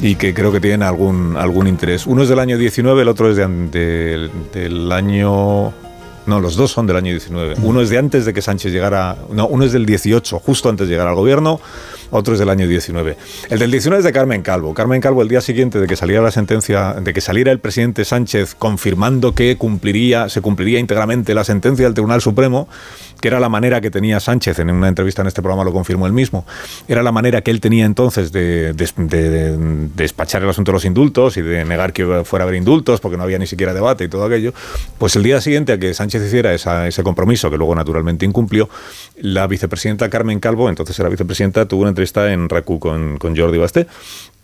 [0.00, 2.04] y que creo que tienen algún, algún interés.
[2.08, 5.72] Uno es del año 19, el otro es de, del año
[6.26, 7.56] no, los dos son del año 19.
[7.62, 10.88] Uno es de antes de que Sánchez llegara, no, uno es del 18, justo antes
[10.88, 11.60] de llegar al gobierno,
[12.10, 13.16] otro es del año 19.
[13.50, 14.72] El del 19 es de Carmen Calvo.
[14.72, 18.04] Carmen Calvo, el día siguiente de que saliera la sentencia, de que saliera el presidente
[18.04, 22.68] Sánchez confirmando que cumpliría, se cumpliría íntegramente la sentencia del Tribunal Supremo,
[23.20, 26.06] que era la manera que tenía Sánchez, en una entrevista en este programa lo confirmó
[26.06, 26.46] él mismo,
[26.88, 28.74] era la manera que él tenía entonces de,
[29.94, 33.16] despachar el asunto de los indultos y de negar que fuera a haber indultos porque
[33.16, 34.52] no había ni siquiera debate y todo aquello,
[34.98, 38.68] pues el día siguiente a que Sánchez hiciera ese compromiso, que luego naturalmente incumplió,
[39.16, 43.58] la vicepresidenta Carmen Calvo, entonces era vicepresidenta, tuvo una entrevista en RACU con, con Jordi
[43.58, 43.86] Basté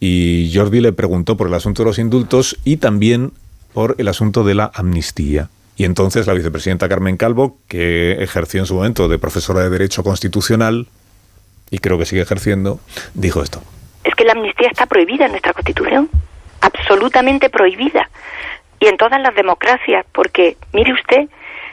[0.01, 3.33] y Jordi le preguntó por el asunto de los indultos y también
[3.73, 5.49] por el asunto de la amnistía.
[5.77, 10.03] Y entonces la vicepresidenta Carmen Calvo, que ejerció en su momento de profesora de Derecho
[10.03, 10.89] Constitucional,
[11.71, 12.81] y creo que sigue ejerciendo,
[13.15, 13.63] dijo esto.
[14.05, 16.11] Es que la amnistía está prohibida en nuestra Constitución,
[16.61, 18.11] absolutamente prohibida,
[18.81, 21.29] y en todas las democracias, porque, mire usted,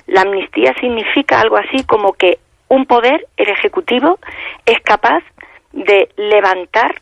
[0.07, 2.39] la amnistía significa algo así como que
[2.69, 4.19] un poder, el Ejecutivo,
[4.65, 5.23] es capaz
[5.71, 7.01] de levantar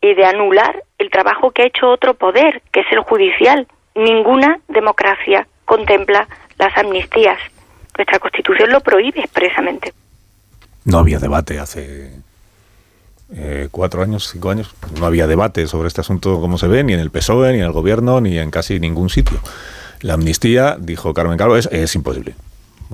[0.00, 3.66] y de anular el trabajo que ha hecho otro poder, que es el judicial.
[3.94, 6.28] Ninguna democracia contempla
[6.58, 7.38] las amnistías.
[7.96, 9.92] Nuestra Constitución lo prohíbe expresamente.
[10.84, 12.12] No había debate hace
[13.34, 14.74] eh, cuatro años, cinco años.
[14.98, 17.64] No había debate sobre este asunto como se ve, ni en el PSOE, ni en
[17.64, 19.40] el gobierno, ni en casi ningún sitio.
[20.02, 22.34] La amnistía, dijo Carmen Calvo, es, es imposible.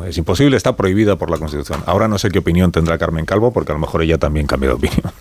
[0.07, 1.83] Es imposible, está prohibida por la Constitución.
[1.87, 4.71] Ahora no sé qué opinión tendrá Carmen Calvo, porque a lo mejor ella también cambia
[4.71, 5.13] de opinión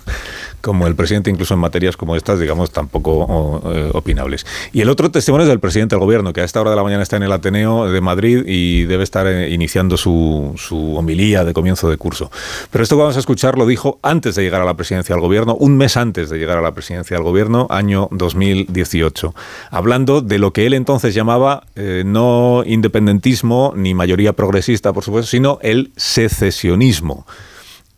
[0.61, 4.45] como el presidente, incluso en materias como estas, digamos, tampoco eh, opinables.
[4.71, 6.83] Y el otro testimonio es del presidente del gobierno, que a esta hora de la
[6.83, 11.43] mañana está en el Ateneo de Madrid y debe estar eh, iniciando su, su homilía
[11.43, 12.31] de comienzo de curso.
[12.71, 15.21] Pero esto que vamos a escuchar lo dijo antes de llegar a la presidencia del
[15.21, 19.33] gobierno, un mes antes de llegar a la presidencia del gobierno, año 2018,
[19.69, 25.29] hablando de lo que él entonces llamaba eh, no independentismo ni mayoría progresista, por supuesto,
[25.29, 27.25] sino el secesionismo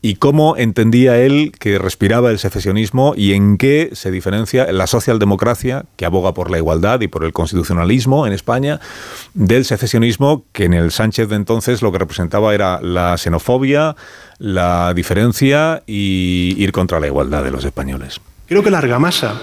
[0.04, 5.86] y cómo entendía él que respiraba el secesionismo y en qué se diferencia la socialdemocracia,
[5.95, 8.82] que aboga por la igualdad y por el constitucionalismo en España,
[9.34, 13.95] del secesionismo, que en el Sánchez de entonces lo que representaba era la xenofobia,
[14.39, 18.20] la diferencia y ir contra la igualdad de los españoles.
[18.45, 19.39] Creo que la argamasa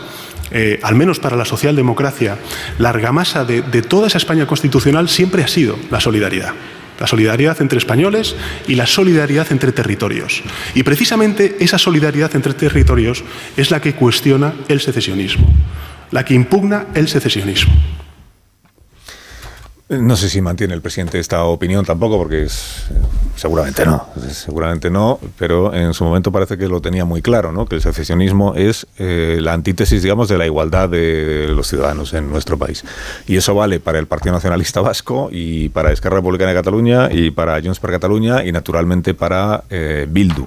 [0.50, 2.36] eh, al menos para la socialdemocracia,
[2.76, 6.52] la argamasa de toda esa España constitucional siempre ha sido la solidaridad
[7.00, 8.36] la solidaridad entre españoles
[8.68, 10.42] y la solidaridad entre territorios.
[10.74, 13.24] Y precisamente esa solidaridad entre territorios
[13.56, 15.52] es la que cuestiona el secesionismo,
[16.10, 17.72] la que impugna el secesionismo.
[19.90, 22.84] No sé si mantiene el presidente esta opinión tampoco, porque es,
[23.34, 27.66] seguramente no, seguramente no, pero en su momento parece que lo tenía muy claro, ¿no?
[27.66, 32.30] que el secesionismo es eh, la antítesis, digamos, de la igualdad de los ciudadanos en
[32.30, 32.84] nuestro país.
[33.26, 37.32] Y eso vale para el Partido Nacionalista Vasco y para Esquerra Republicana de Cataluña y
[37.32, 40.46] para Junts per Cataluña y naturalmente para eh, Bildu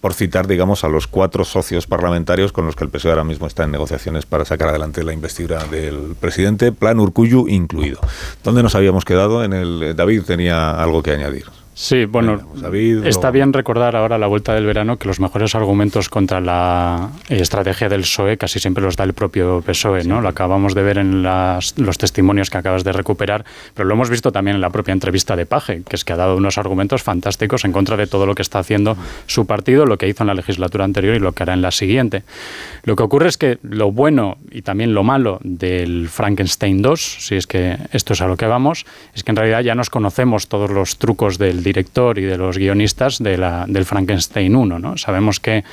[0.00, 3.46] por citar, digamos, a los cuatro socios parlamentarios con los que el PSOE ahora mismo
[3.46, 8.00] está en negociaciones para sacar adelante la investidura del presidente, plan Urcuyu incluido.
[8.44, 9.44] ¿Dónde nos habíamos quedado?
[9.44, 11.46] En el David tenía algo que añadir.
[11.80, 15.54] Sí, bueno, pues está bien recordar ahora a la vuelta del verano que los mejores
[15.54, 20.20] argumentos contra la estrategia del PSOE casi siempre los da el propio PSOE, ¿no?
[20.20, 24.32] Lo acabamos de ver en los testimonios que acabas de recuperar, pero lo hemos visto
[24.32, 27.64] también en la propia entrevista de Paje, que es que ha dado unos argumentos fantásticos
[27.64, 28.96] en contra de todo lo que está haciendo
[29.28, 31.70] su partido, lo que hizo en la legislatura anterior y lo que hará en la
[31.70, 32.24] siguiente.
[32.82, 37.36] Lo que ocurre es que lo bueno y también lo malo del Frankenstein 2, si
[37.36, 40.48] es que esto es a lo que vamos, es que en realidad ya nos conocemos
[40.48, 44.78] todos los trucos del director y de los guionistas de la, del Frankenstein 1.
[44.78, 44.96] ¿no?
[44.96, 45.64] Sabemos que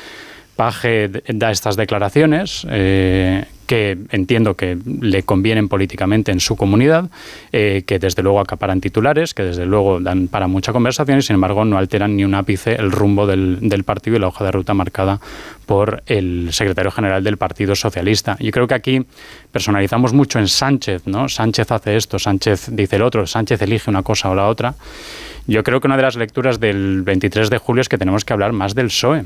[0.56, 7.10] Page da estas declaraciones eh, que entiendo que le convienen políticamente en su comunidad,
[7.52, 11.34] eh, que desde luego acaparan titulares, que desde luego dan para mucha conversación y sin
[11.34, 14.52] embargo no alteran ni un ápice el rumbo del, del partido y la hoja de
[14.52, 15.20] ruta marcada
[15.66, 18.38] por el secretario general del Partido Socialista.
[18.40, 19.06] Yo creo que aquí
[19.52, 21.28] personalizamos mucho en Sánchez, ¿no?
[21.28, 24.76] Sánchez hace esto, Sánchez dice el otro, Sánchez elige una cosa o la otra.
[25.48, 28.34] Yo creo que una de las lecturas del 23 de julio es que tenemos que
[28.34, 29.26] hablar más del PSOE.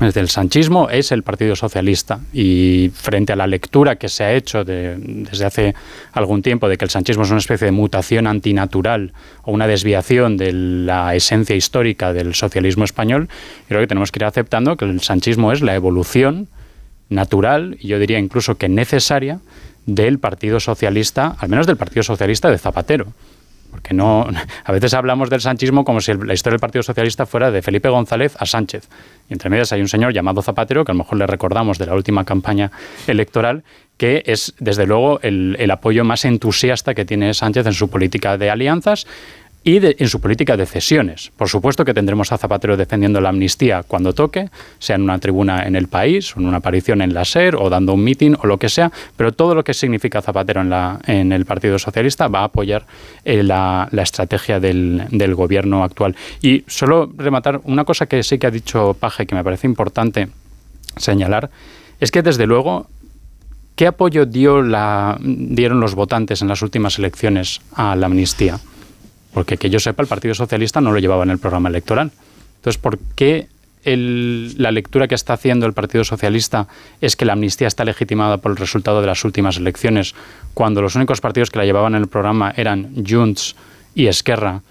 [0.00, 4.32] Desde el sanchismo es el Partido Socialista y frente a la lectura que se ha
[4.32, 5.74] hecho desde hace
[6.12, 9.12] algún tiempo de que el sanchismo es una especie de mutación antinatural
[9.44, 13.28] o una desviación de la esencia histórica del socialismo español,
[13.68, 16.48] creo que tenemos que ir aceptando que el sanchismo es la evolución
[17.10, 19.40] natural y yo diría incluso que necesaria
[19.84, 23.12] del Partido Socialista, al menos del Partido Socialista de Zapatero
[23.72, 24.28] porque no
[24.64, 27.88] a veces hablamos del sanchismo como si la historia del Partido Socialista fuera de Felipe
[27.88, 28.88] González a Sánchez.
[29.28, 31.86] Y entre medias hay un señor llamado Zapatero, que a lo mejor le recordamos de
[31.86, 32.70] la última campaña
[33.08, 33.64] electoral,
[33.96, 38.36] que es desde luego el, el apoyo más entusiasta que tiene Sánchez en su política
[38.36, 39.06] de alianzas
[39.64, 41.30] y en su política de cesiones.
[41.36, 44.48] Por supuesto que tendremos a Zapatero defendiendo la amnistía cuando toque,
[44.78, 47.70] sea en una tribuna en el país, o en una aparición en la SER, o
[47.70, 50.98] dando un mitin, o lo que sea, pero todo lo que significa Zapatero en, la,
[51.06, 52.86] en el Partido Socialista va a apoyar
[53.24, 56.16] eh, la, estrategia del, del, gobierno actual.
[56.40, 60.28] Y solo rematar una cosa que sí que ha dicho Paje, que me parece importante
[60.96, 61.50] señalar,
[62.00, 62.88] es que desde luego
[63.74, 68.60] ¿Qué apoyo dio la, dieron los votantes en las últimas elecciones a la amnistía?
[69.32, 72.10] Porque que yo sepa, el Partido Socialista no lo llevaba en el programa electoral.
[72.56, 73.48] Entonces, ¿por qué
[73.84, 76.68] la lectura que está haciendo el Partido Socialista
[77.00, 80.14] es que la amnistía está legitimada por el resultado de las últimas elecciones,
[80.54, 83.56] cuando los únicos partidos que la llevaban en el programa eran Junts
[83.94, 84.62] y Esquerra,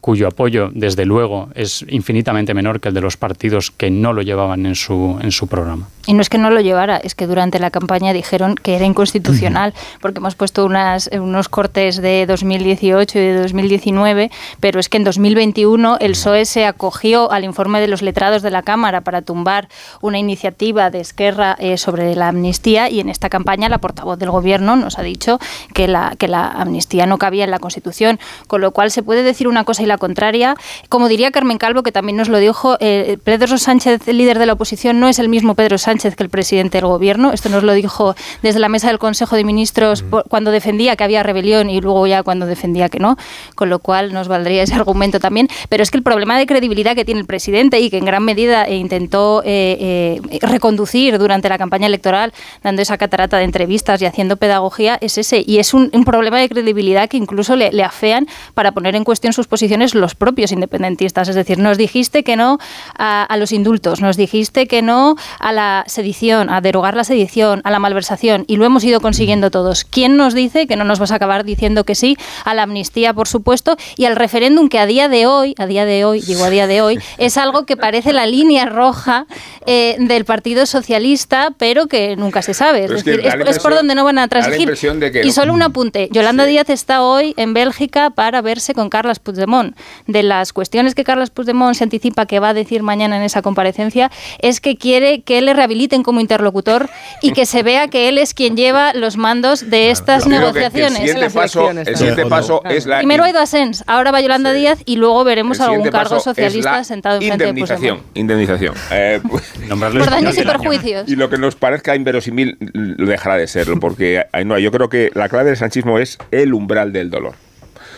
[0.00, 4.22] cuyo apoyo, desde luego, es infinitamente menor que el de los partidos que no lo
[4.22, 5.88] llevaban en su, en su programa.
[6.06, 8.84] Y no es que no lo llevara, es que durante la campaña dijeron que era
[8.84, 14.30] inconstitucional, porque hemos puesto unas, unos cortes de 2018 y de 2019,
[14.60, 18.50] pero es que en 2021 el PSOE se acogió al informe de los letrados de
[18.50, 19.68] la Cámara para tumbar
[20.02, 24.30] una iniciativa de Esquerra eh, sobre la amnistía y en esta campaña la portavoz del
[24.30, 25.38] Gobierno nos ha dicho
[25.72, 29.22] que la, que la amnistía no cabía en la Constitución, con lo cual se puede
[29.22, 30.54] decir una cosa y la contraria.
[30.90, 34.52] Como diría Carmen Calvo, que también nos lo dijo, eh, Pedro Sánchez, líder de la
[34.52, 37.32] oposición, no es el mismo Pedro Sánchez que el presidente del gobierno.
[37.32, 41.22] Esto nos lo dijo desde la mesa del Consejo de Ministros cuando defendía que había
[41.22, 43.16] rebelión y luego ya cuando defendía que no,
[43.54, 45.48] con lo cual nos valdría ese argumento también.
[45.68, 48.24] Pero es que el problema de credibilidad que tiene el presidente y que en gran
[48.24, 52.32] medida intentó eh, eh, reconducir durante la campaña electoral,
[52.62, 55.44] dando esa catarata de entrevistas y haciendo pedagogía, es ese.
[55.46, 59.32] Y es un, problema de credibilidad que incluso le, le afean para poner en cuestión
[59.32, 61.28] sus posiciones los propios independentistas.
[61.28, 62.58] Es decir, nos dijiste que no
[62.96, 67.60] a, los indultos, nos dijiste que no a la la sedición, a derogar la sedición,
[67.64, 69.84] a la malversación, y lo hemos ido consiguiendo todos.
[69.84, 73.12] ¿Quién nos dice que no nos vas a acabar diciendo que sí a la amnistía,
[73.12, 76.44] por supuesto, y al referéndum que a día de hoy, a día de hoy, digo
[76.44, 79.26] a día de hoy, es algo que parece la línea roja
[79.66, 82.84] eh, del Partido Socialista, pero que nunca se sabe.
[82.84, 84.60] Es, decir, es, por donde no van a transigir.
[84.60, 86.08] impresión de que- Y solo un apunte.
[86.12, 89.76] Yolanda Díaz está hoy en Bélgica para verse con Carles Puigdemont.
[90.06, 93.42] De las cuestiones que Carles Puigdemont se anticipa que va a decir mañana en esa
[93.42, 96.88] comparecencia es que quiere que le rehabiliten como interlocutor
[97.22, 100.36] y que se vea que él es quien lleva los mandos de estas que- que
[100.38, 101.00] negociaciones.
[101.00, 104.52] el siguiente paso, el siguiente paso es la Primero ha ido Asens, ahora va Yolanda
[104.52, 108.16] Díaz y luego veremos algún cargo socialista sentado enfrente de indemnización, Puigdemont.
[108.16, 108.74] indemnización.
[108.90, 109.20] Eh,
[109.68, 111.08] Por daños y perjuicios.
[111.08, 115.10] Y lo que nos parezca inverosímil lo dejará de serlo, porque Ainhoa, yo creo que
[115.14, 117.34] la clave del sanchismo es el umbral del dolor.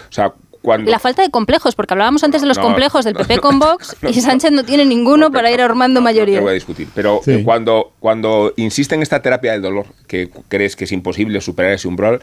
[0.08, 0.32] O sea,
[0.66, 3.38] cuando La falta de complejos, porque hablábamos antes de los No, complejos del no, PP
[3.38, 6.40] con Vox no, y Sánchez no tiene ninguno para ir armando te mayoría.
[6.40, 7.30] voy a discutir, pero Sí.
[7.34, 11.72] eh, cuando, cuando insiste en esta terapia del dolor, que crees que es imposible superar
[11.72, 12.20] ese umbral,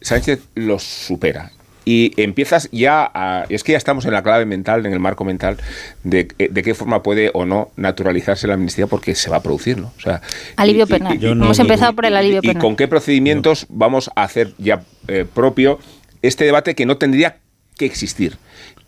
[0.00, 1.50] Sánchez los supera.
[1.84, 3.46] Y empiezas ya a...
[3.48, 5.56] Es que ya estamos en la clave mental, en el marco mental,
[6.04, 9.42] de, eh, de qué forma puede o no naturalizarse la amnistía porque se va a
[9.42, 9.92] producir, ¿no?
[9.96, 10.20] O sea,
[10.56, 11.18] Alivio y- y- penal.
[11.20, 12.62] y- Hemos y- empezado por el alivio ¿Y penal.
[12.62, 15.80] con qué procedimientos vamos a hacer ya eh, propio
[16.22, 17.38] este debate que no tendría
[17.76, 18.36] que existir?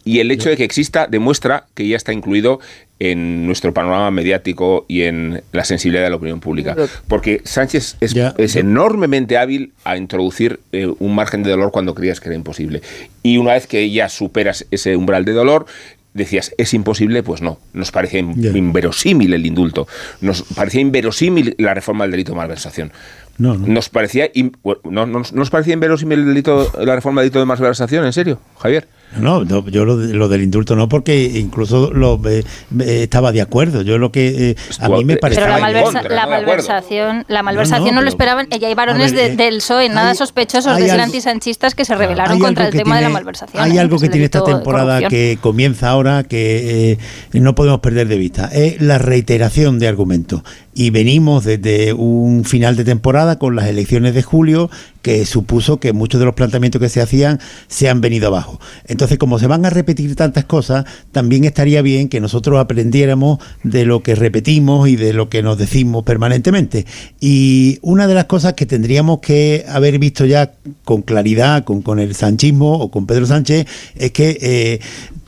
[0.05, 2.59] Y el hecho de que exista demuestra que ya está incluido
[2.99, 6.75] en nuestro panorama mediático y en la sensibilidad de la opinión pública.
[7.07, 12.19] Porque Sánchez es, es enormemente hábil a introducir eh, un margen de dolor cuando creías
[12.21, 12.83] que era imposible.
[13.23, 15.67] Y una vez que ya superas ese umbral de dolor,
[16.15, 17.23] decías, ¿es imposible?
[17.23, 17.59] Pues no.
[17.73, 17.93] Nos
[18.37, 18.51] Ya.
[18.51, 19.87] inverosímil el indulto.
[20.21, 22.93] Nos parecía inverosímil la reforma del delito de malversación.
[23.39, 23.67] No, no.
[23.67, 27.39] Nos parecía, in- no, no- ¿no nos parecía inverosímil el delito, la reforma del delito
[27.41, 28.87] de malversación, ¿en serio, Javier?
[29.19, 32.45] No, no, yo lo, de- lo del indulto no, porque incluso lo, eh,
[32.81, 33.83] estaba de acuerdo.
[33.83, 35.45] Yo lo que eh, a mí me parecía.
[35.45, 38.49] Pero la, malversa- la malversación, la malversación no, no, lo pero- esperaban.
[38.59, 41.05] Y hay varones ver, de- eh, del PSOE, nada hay- sospechosos hay de ser algo-
[41.05, 43.63] antisanchistas que se rebelaron contra el tema de la malversación.
[43.63, 46.99] Hay algo que tiene esta temporada que comienza ahora que eh,
[47.39, 48.47] no podemos perder de vista.
[48.53, 50.43] Es la reiteración de argumentos.
[50.75, 54.71] Y venimos desde un final de temporada con las elecciones de julio
[55.03, 58.61] que supuso que muchos de los planteamientos que se hacían se han venido abajo.
[58.87, 63.85] Entonces, como se van a repetir tantas cosas, también estaría bien que nosotros aprendiéramos de
[63.85, 66.87] lo que repetimos y de lo que nos decimos permanentemente.
[67.21, 70.53] Y una de las cosas que tendríamos que haber visto ya
[70.85, 74.81] con claridad con, con el sanchismo o con Pedro Sánchez es que eh,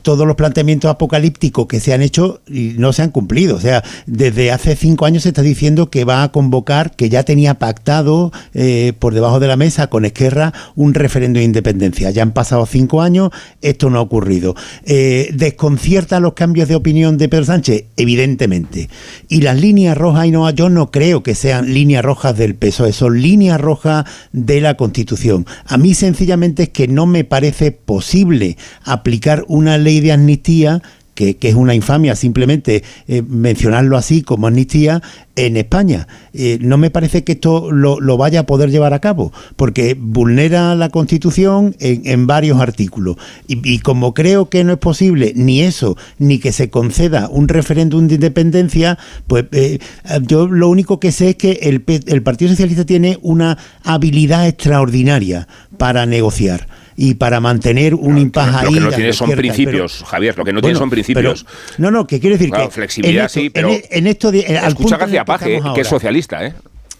[0.05, 3.55] todos los planteamientos apocalípticos que se han hecho no se han cumplido.
[3.55, 7.23] O sea, desde hace cinco años se está diciendo que va a convocar, que ya
[7.23, 12.11] tenía pactado eh, por debajo de la mesa con Esquerra un referendo de independencia.
[12.11, 14.55] Ya han pasado cinco años, esto no ha ocurrido.
[14.85, 17.85] Eh, ¿Desconcierta los cambios de opinión de Pedro Sánchez?
[17.97, 18.89] Evidentemente.
[19.27, 22.93] Y las líneas rojas, y no, yo no creo que sean líneas rojas del PSOE,
[22.93, 25.45] son líneas rojas de la Constitución.
[25.65, 30.81] A mí sencillamente es que no me parece posible aplicar una ley de amnistía
[31.15, 35.01] que, es una infamia simplemente eh, mencionarlo así como amnistía
[35.35, 36.07] en España.
[36.33, 39.97] Eh, no me parece que esto lo, lo vaya a poder llevar a cabo, porque
[39.99, 43.15] vulnera la Constitución en, en varios artículos.
[43.47, 47.47] Y, y como creo que no es posible ni eso, ni que se conceda un
[47.47, 48.97] referéndum de independencia,
[49.27, 49.79] pues eh,
[50.21, 55.47] yo lo único que sé es que el, el Partido Socialista tiene una habilidad extraordinaria
[55.77, 56.67] para negociar
[56.97, 58.73] y para mantener un impas Lo ahí.
[58.75, 60.37] que no tiene son izquierda, pero- principios, Javier.
[60.37, 61.45] Lo que no tiene Bueno, son principios.
[61.45, 62.75] pero- no, no, que quiero decir Claro, que.
[62.75, 66.53] flexibilidad esto- sí, pero En, en esto de, Escucha García Paje, que es socialista, ¿eh?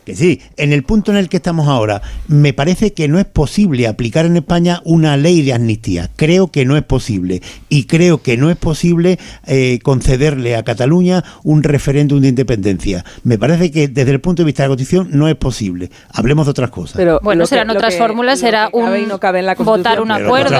[0.06, 3.26] Que sí, en el punto en el que estamos ahora, me parece que no es
[3.26, 6.10] posible aplicar en España una ley de amnistía.
[6.16, 7.41] Creo que no es posible.
[7.70, 13.03] Y creo que no es posible eh, concederle a Cataluña un referéndum de independencia.
[13.24, 15.89] Me parece que desde el punto de vista de la Constitución no es posible.
[16.14, 16.97] Hablemos de otras cosas.
[16.97, 19.97] Pero Bueno, lo serán otras que- fórmulas, será y un no cabe en la votar
[19.97, 20.03] Constitución.
[20.03, 20.56] un acuerdo.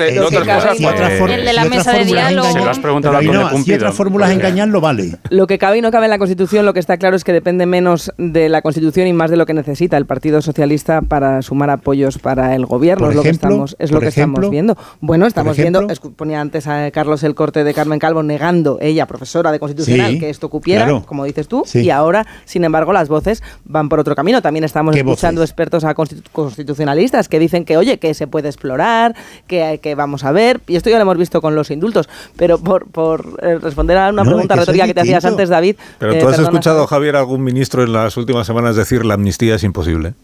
[0.00, 2.48] eh, el de la mesa de fórmulas diálogo.
[2.48, 4.80] engañan- Se lo has preguntado pero a Antonio Ainhoa, si otras fórmulas Pues, engañan, lo
[4.80, 5.16] vale.
[5.30, 7.32] Lo que cabe y no cabe en la Constitución, lo que está claro es que
[7.32, 11.42] depende menos de la Constitución y más de lo que necesita el Partido Socialista para
[11.42, 13.06] sumar apoyos para el gobierno.
[13.06, 14.76] Por es lo que estamos, es lo que ejemplo, estamos viendo.
[15.00, 15.86] Bueno, estamos ejemplo.
[15.86, 20.12] viendo, ponía antes a Carlos el corte de Carmen Calvo negando ella, profesora de Constitucional,
[20.12, 21.02] Sí, que esto cupiera, claro.
[21.06, 21.80] como dices tú, Sí.
[21.80, 24.42] y ahora, sin embargo, las voces van por otro camino.
[24.42, 25.50] También estamos ¿Qué escuchando voces?
[25.50, 29.14] expertos a constitu- constitucionalistas que dicen que, oye, que se puede explorar,
[29.46, 32.58] que, que vamos a ver, y esto ya lo hemos visto con los indultos, pero
[32.58, 35.76] por, por eh, responder a una No, pregunta retórica que te hacías antes, David.
[35.98, 39.14] Pero eh, tú has perdona, escuchado, Javier, algún ministro en las últimas semanas decir la
[39.14, 40.14] amnistía es imposible.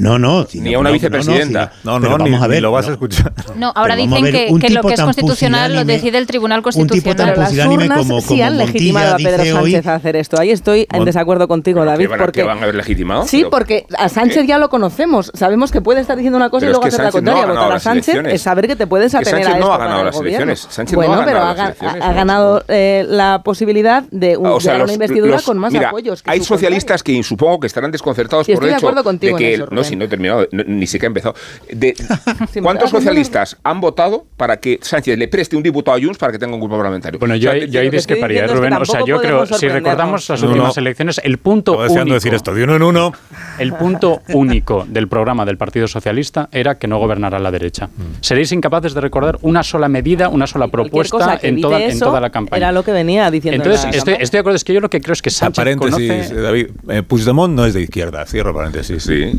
[0.00, 0.46] No, no.
[0.54, 1.72] Ni a una vicepresidenta.
[1.84, 2.94] No, no, ni, vamos a ver, ni lo vas a no.
[2.94, 3.32] escuchar.
[3.56, 6.62] No, ahora Pero dicen ver, que, que lo que es constitucional lo decide el Tribunal
[6.74, 7.56] un tipo tan Constitucional.
[7.56, 10.16] Las urnas como- sí como han Montilla legitimado a Pedro dice hoy- Sánchez a hacer
[10.16, 10.40] esto.
[10.40, 12.74] Ahí estoy en desacuerdo contigo, ¿Pero David, qué van a- porque qué van a haber
[12.74, 13.24] legitimado?
[13.26, 15.30] Sí, Pero- porque a Sánchez ya lo conocemos.
[15.34, 17.34] Sabemos que puede estar diciendo una cosa Pero y luego hacer la Sánchez no ha
[17.34, 17.54] contraria.
[17.54, 19.78] ganado Votar a Sánchez es saber que te puedes atener Sánchez a no esto ha
[19.78, 20.66] para ganado el las elecciones.
[20.70, 22.14] Sánchez no ha bueno, pero ganado ha, las elecciones, ha ¿no?
[22.14, 26.22] ganado eh, la posibilidad de una investidura con más apoyos.
[26.26, 29.84] hay socialistas que supongo que estarán desconcertados por el hecho acuerdo contigo de que no.
[29.90, 31.34] Si no he terminado, no- ni siquiera he empezado.
[31.72, 31.94] De,
[32.62, 36.38] ¿Cuántos socialistas han votado para que Sánchez le preste un diputado a Junts para que
[36.38, 37.18] tenga un grupo parlamentario?
[37.18, 38.72] Bueno, yo, O sea, ahí- yo ahí discreparía, Rubén.
[38.74, 40.80] O sea, yo creo, si recordamos las No, últimas no.
[40.80, 43.12] elecciones, el punto Estaba deseando único, decir esto, de uno en uno.
[43.58, 47.88] el punto único del programa del Partido Socialista era que no gobernara la derecha.
[48.20, 52.30] Seréis incapaces de recordar una sola medida, una sola propuesta en toda, en toda la
[52.30, 52.58] campaña.
[52.58, 53.62] Era lo que venía diciendo.
[53.64, 55.92] en Entonces, estoy de acuerdo, es que yo lo que creo es que Sánchez paréntesis,
[56.10, 56.34] conoce...
[56.34, 56.66] eh, David.
[56.88, 59.02] eh, Puigdemont no es de izquierda, cierro paréntesis.
[59.02, 59.32] Sí.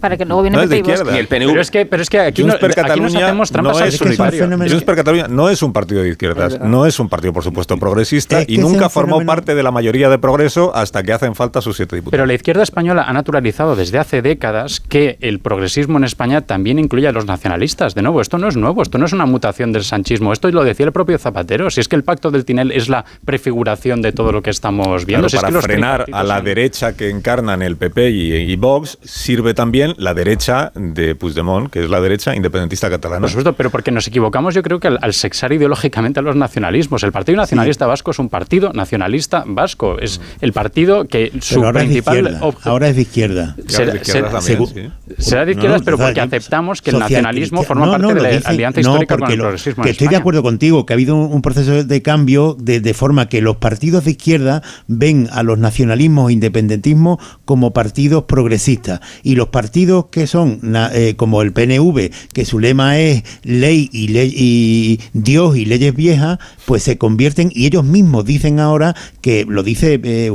[0.00, 1.48] Para que no gobierne No es de y el PNV.
[1.50, 3.98] Pero es que, pero es que aquí, no- aquí nos hacemos trampas no al es.
[4.00, 7.76] Junts per Catalunya no es un partido de izquierdas, no es un partido, por supuesto,
[7.76, 11.02] progresista Es que y nunca un formó fenómeno- parte de la mayoría de progreso hasta
[11.02, 12.12] que hacen falta sus siete diputados.
[12.12, 16.78] Pero la izquierda española ha naturalizado desde hace décadas que el progresismo en España también
[16.78, 17.94] incluye a los nacionalistas.
[17.94, 20.32] De nuevo, esto no es nuevo, esto no es una mutación del sanchismo.
[20.32, 21.70] Esto lo decía el propio Zapatero.
[21.70, 25.04] Si es que el pacto del Tinel es la prefiguración de todo lo que estamos
[25.06, 25.26] viendo.
[25.26, 28.10] Claro, Si es para que los frenar a la son- derecha que encarnan el PP
[28.10, 33.20] y, y Vox, sirve también la derecha de Puigdemont, que es la derecha independentista catalana.
[33.22, 36.36] Por supuesto, pero porque nos equivocamos yo creo que al, al sexar ideológicamente a los
[36.36, 37.02] nacionalismos.
[37.02, 39.98] El Partido Nacionalista Vasco es un partido nacionalista vasco.
[39.98, 42.40] Es el partido que su Pero ahora es de principal izquierda.
[42.46, 43.56] obje- Ahora es de izquierda.
[43.66, 45.22] Será, de izquierdas será- también, segu- sí.
[45.22, 48.40] será de izquierdas, No, pero porque aceptamos que el nacionalismo forma No, parte no, de
[48.40, 50.86] la alianza no, histórica con porque el lo- progresismo que en estoy de acuerdo contigo,
[50.86, 54.12] que ha habido un, un proceso de cambio de, de forma que los partidos de
[54.12, 59.79] izquierda ven a los nacionalismos e independentismos como partidos progresistas y los partidos
[60.10, 60.60] que son
[60.92, 65.94] eh, como el PNV, que su lema es ley y, ley y Dios y leyes
[65.94, 66.38] viejas,
[66.70, 70.30] pues se convierten y ellos mismos dicen ahora que lo dice eh,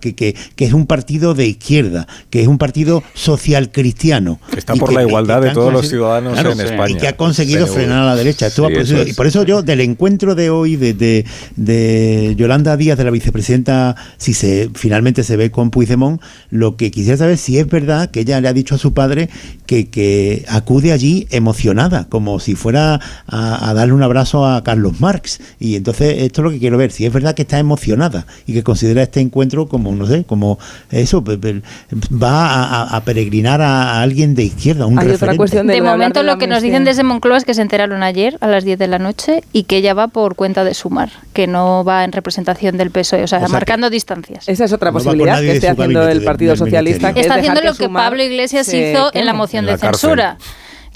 [0.00, 4.38] que, que, que es un partido de izquierda, que es un partido social cristiano.
[4.52, 6.62] Que está por que- la igualdad de todos los ciudadanos Claro, en sí.
[6.66, 6.94] España.
[6.96, 8.46] Y que ha conseguido frenar a la derecha.
[8.46, 9.08] Esto Sí, eso es.
[9.08, 11.24] y por eso yo, del encuentro de hoy de, de,
[11.56, 16.92] de Yolanda Díaz, de la vicepresidenta, si se finalmente se ve con Puigdemont, lo que
[16.92, 19.28] quisiera saber si es verdad que ella le ha dicho a su padre
[19.66, 25.00] que, que acude allí emocionada, como si fuera a, a darle un abrazo a Carlos
[25.00, 25.40] Marx.
[25.58, 28.52] Y entonces esto es lo que quiero ver, si es verdad que está emocionada y
[28.52, 30.58] que considera este encuentro como, no sé, como
[30.90, 31.62] eso, pe- pe-
[32.12, 35.36] va a, a- a peregrinar a, a alguien de izquierda, un Hay otra referente.
[35.38, 38.36] cuestión de momento de lo que nos dicen desde Moncloa es que se enteraron ayer
[38.40, 41.46] a las 10 de la noche y que ella va por cuenta de Sumar, que
[41.46, 44.48] no va en representación del PSOE, o sea, O sea que- marcando distancias.
[44.48, 47.12] Esa es otra No posibilidad que esté haciendo el Partido del Socialista.
[47.12, 50.00] que Está haciendo lo que Sumar Pablo Iglesias hizo en la moción En de cárcel.
[50.00, 50.38] censura.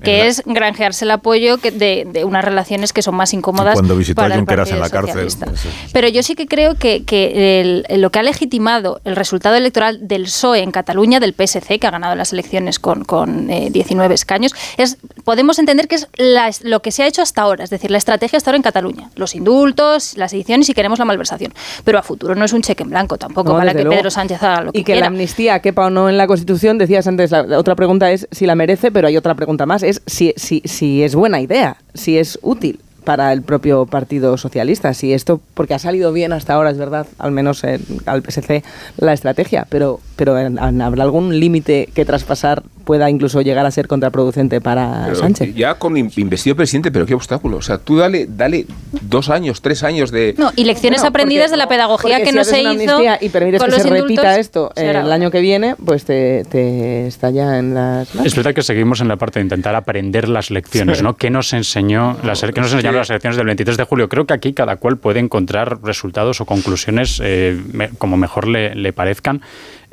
[0.03, 3.33] Que En la- es granjearse el apoyo que de, de unas relaciones que son más
[3.33, 5.31] incómodas Cuando visitó para a Junqueras en la cárcel.
[5.31, 5.71] Socialista.
[5.93, 10.07] Pero yo sí que creo que, que el- lo que ha legitimado el resultado electoral
[10.07, 14.15] del PSOE en Cataluña, del PSC, que ha ganado las elecciones con, con eh, 19
[14.15, 17.71] escaños, es podemos entender que es la- lo que se ha hecho hasta ahora, es
[17.71, 19.11] decir, la estrategia hasta ahora en Cataluña.
[19.17, 21.55] Los indultos, las ediciones y queremos la malversación.
[21.85, 23.97] Pero a futuro no es un cheque en blanco tampoco No, para que luego.
[23.97, 25.01] Pedro Sánchez haga lo que y que quiera.
[25.01, 28.29] la amnistía quepa o no en la Constitución, decías antes, la, la otra pregunta es
[28.31, 31.77] si la merece, pero hay otra pregunta más, es si, si, si es buena idea,
[31.95, 36.55] si es útil para el propio Partido Socialista, si esto, porque ha salido bien hasta
[36.55, 38.65] ahora, es verdad, al menos en- al PSC
[38.97, 43.71] la estrategia, pero, pero en- en- ¿habrá algún límite que traspasar pueda incluso llegar a
[43.71, 45.55] ser contraproducente para Pero Sánchez?
[45.55, 47.59] Ya con in- investido presidente, pero qué obstáculo.
[47.59, 48.67] O sea, tú dale, dale
[49.03, 50.35] dos años, tres años de.
[50.39, 53.29] No, y lecciones Bueno, aprendidas porque- de la pedagogía que si no se hizo y
[53.29, 56.05] permites con que los se indultos, repita esto eh, será el año que viene, pues
[56.05, 58.27] te, te estalla en las manos.
[58.27, 61.17] Es verdad que seguimos en la parte de intentar aprender las lecciones, ¿no?
[61.17, 64.09] ¿Qué nos enseñó las, qué nos enseñaron las elecciones del 23 de julio?
[64.09, 68.75] Creo que aquí cada cual puede encontrar resultados o conclusiones eh, me- como mejor le,
[68.75, 69.43] le parezcan.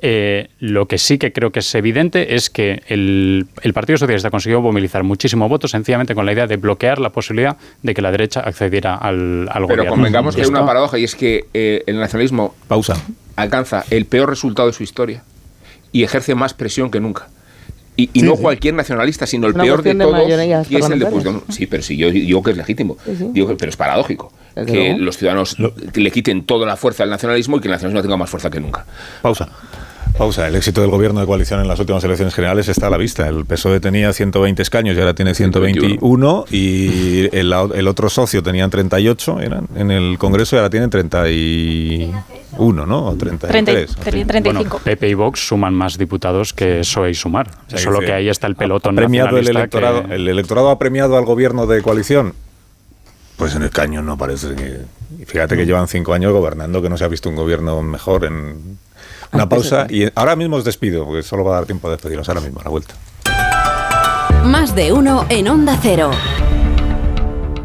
[0.06, 4.30] Eh, lo que sí que creo que es evidente es que el, el Partido Socialista
[4.30, 8.12] consiguió movilizar muchísimo voto sencillamente con la idea de bloquear la posibilidad de que la
[8.12, 9.92] derecha accediera al, al Pero gobierno.
[9.92, 12.98] convengamos que hay una paradoja y es que eh, el nacionalismo Pausa.
[13.38, 15.24] alcanza el peor resultado de su historia
[15.94, 17.30] y ejerce más presión que nunca.
[17.96, 18.42] Y, y Sí, no sí.
[18.42, 20.28] cualquier nacionalista, sino el peor de todos,
[20.70, 21.06] y es el de.
[21.06, 21.50] Puigdemont.
[21.52, 22.98] Sí, pero sí, yo digo que es legítimo.
[23.06, 23.28] Sí.
[23.32, 24.98] Digo que- pero es paradójico que luego.
[25.00, 25.56] los ciudadanos
[25.94, 28.60] le quiten toda la fuerza al nacionalismo y que el nacionalismo tenga más fuerza que
[28.60, 28.86] nunca.
[29.22, 29.48] Pausa.
[30.18, 30.48] Pausa.
[30.48, 33.28] El éxito del gobierno de coalición en las últimas elecciones generales está a la vista.
[33.28, 38.70] El PSOE tenía 120 escaños y ahora tiene 121 y el, el otro socio tenían
[38.70, 42.12] 38 eran en el Congreso y ahora tienen 30 y
[42.60, 43.06] uno, ¿no?
[43.08, 43.96] O 33.
[43.96, 44.54] 35.
[44.54, 47.50] Bueno, PP y Vox suman más diputados que PSOE y Sumar.
[47.68, 50.78] sea, Solo que que ahí está el pelotón premiado el que- electorado, el electorado ha
[50.78, 52.34] premiado al gobierno de coalición.
[53.36, 54.82] Pues en el caño no parece que.
[55.26, 58.78] Fíjate que llevan cinco años gobernando, que no se ha visto un gobierno mejor en
[59.34, 59.88] una pausa.
[59.90, 62.60] Y ahora mismo os despido, porque solo va a dar tiempo de despediros ahora mismo
[62.62, 62.94] a la vuelta.
[64.46, 66.12] Más de uno en Onda Cero.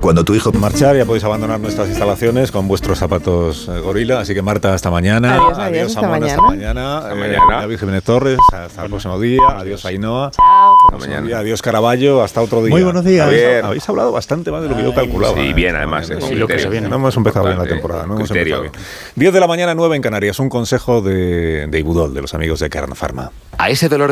[0.09, 4.21] Cuando tu hijo marchar, ya podéis abandonar nuestras instalaciones con vuestros zapatos eh, gorila.
[4.21, 5.35] Así que Marta, hasta mañana.
[5.35, 6.73] Adiós, adiós, hasta Amanda, hasta mañana.
[6.73, 6.99] mañana.
[6.99, 7.61] Hasta Eh, mañana.
[7.61, 9.43] David Jiménez Torres, hasta el próximo día.
[9.55, 10.31] Adiós, Ainhoa.
[10.31, 10.77] Chao.
[10.91, 11.39] Hasta mañana.
[11.41, 12.23] Adiós, Caraballo.
[12.23, 12.71] Hasta otro día.
[12.71, 13.27] Muy buenos días.
[13.27, 13.65] Habéis, Bien.
[13.67, 15.35] habéis hablado bastante más de lo que yo calculaba.
[15.35, 16.89] Sí, eh, bien, además, eh, Sí, lo que se viene.
[16.89, 18.07] No hemos empezado bien la temporada.
[18.07, 18.65] No hemos Criterio.
[18.65, 19.13] empezado bien.
[19.17, 20.39] 10 de la mañana, 9 en Canarias.
[20.39, 23.31] Un consejo de, de Ibudol, de los amigos de Carna Pharma.
[23.59, 24.07] A ese dolor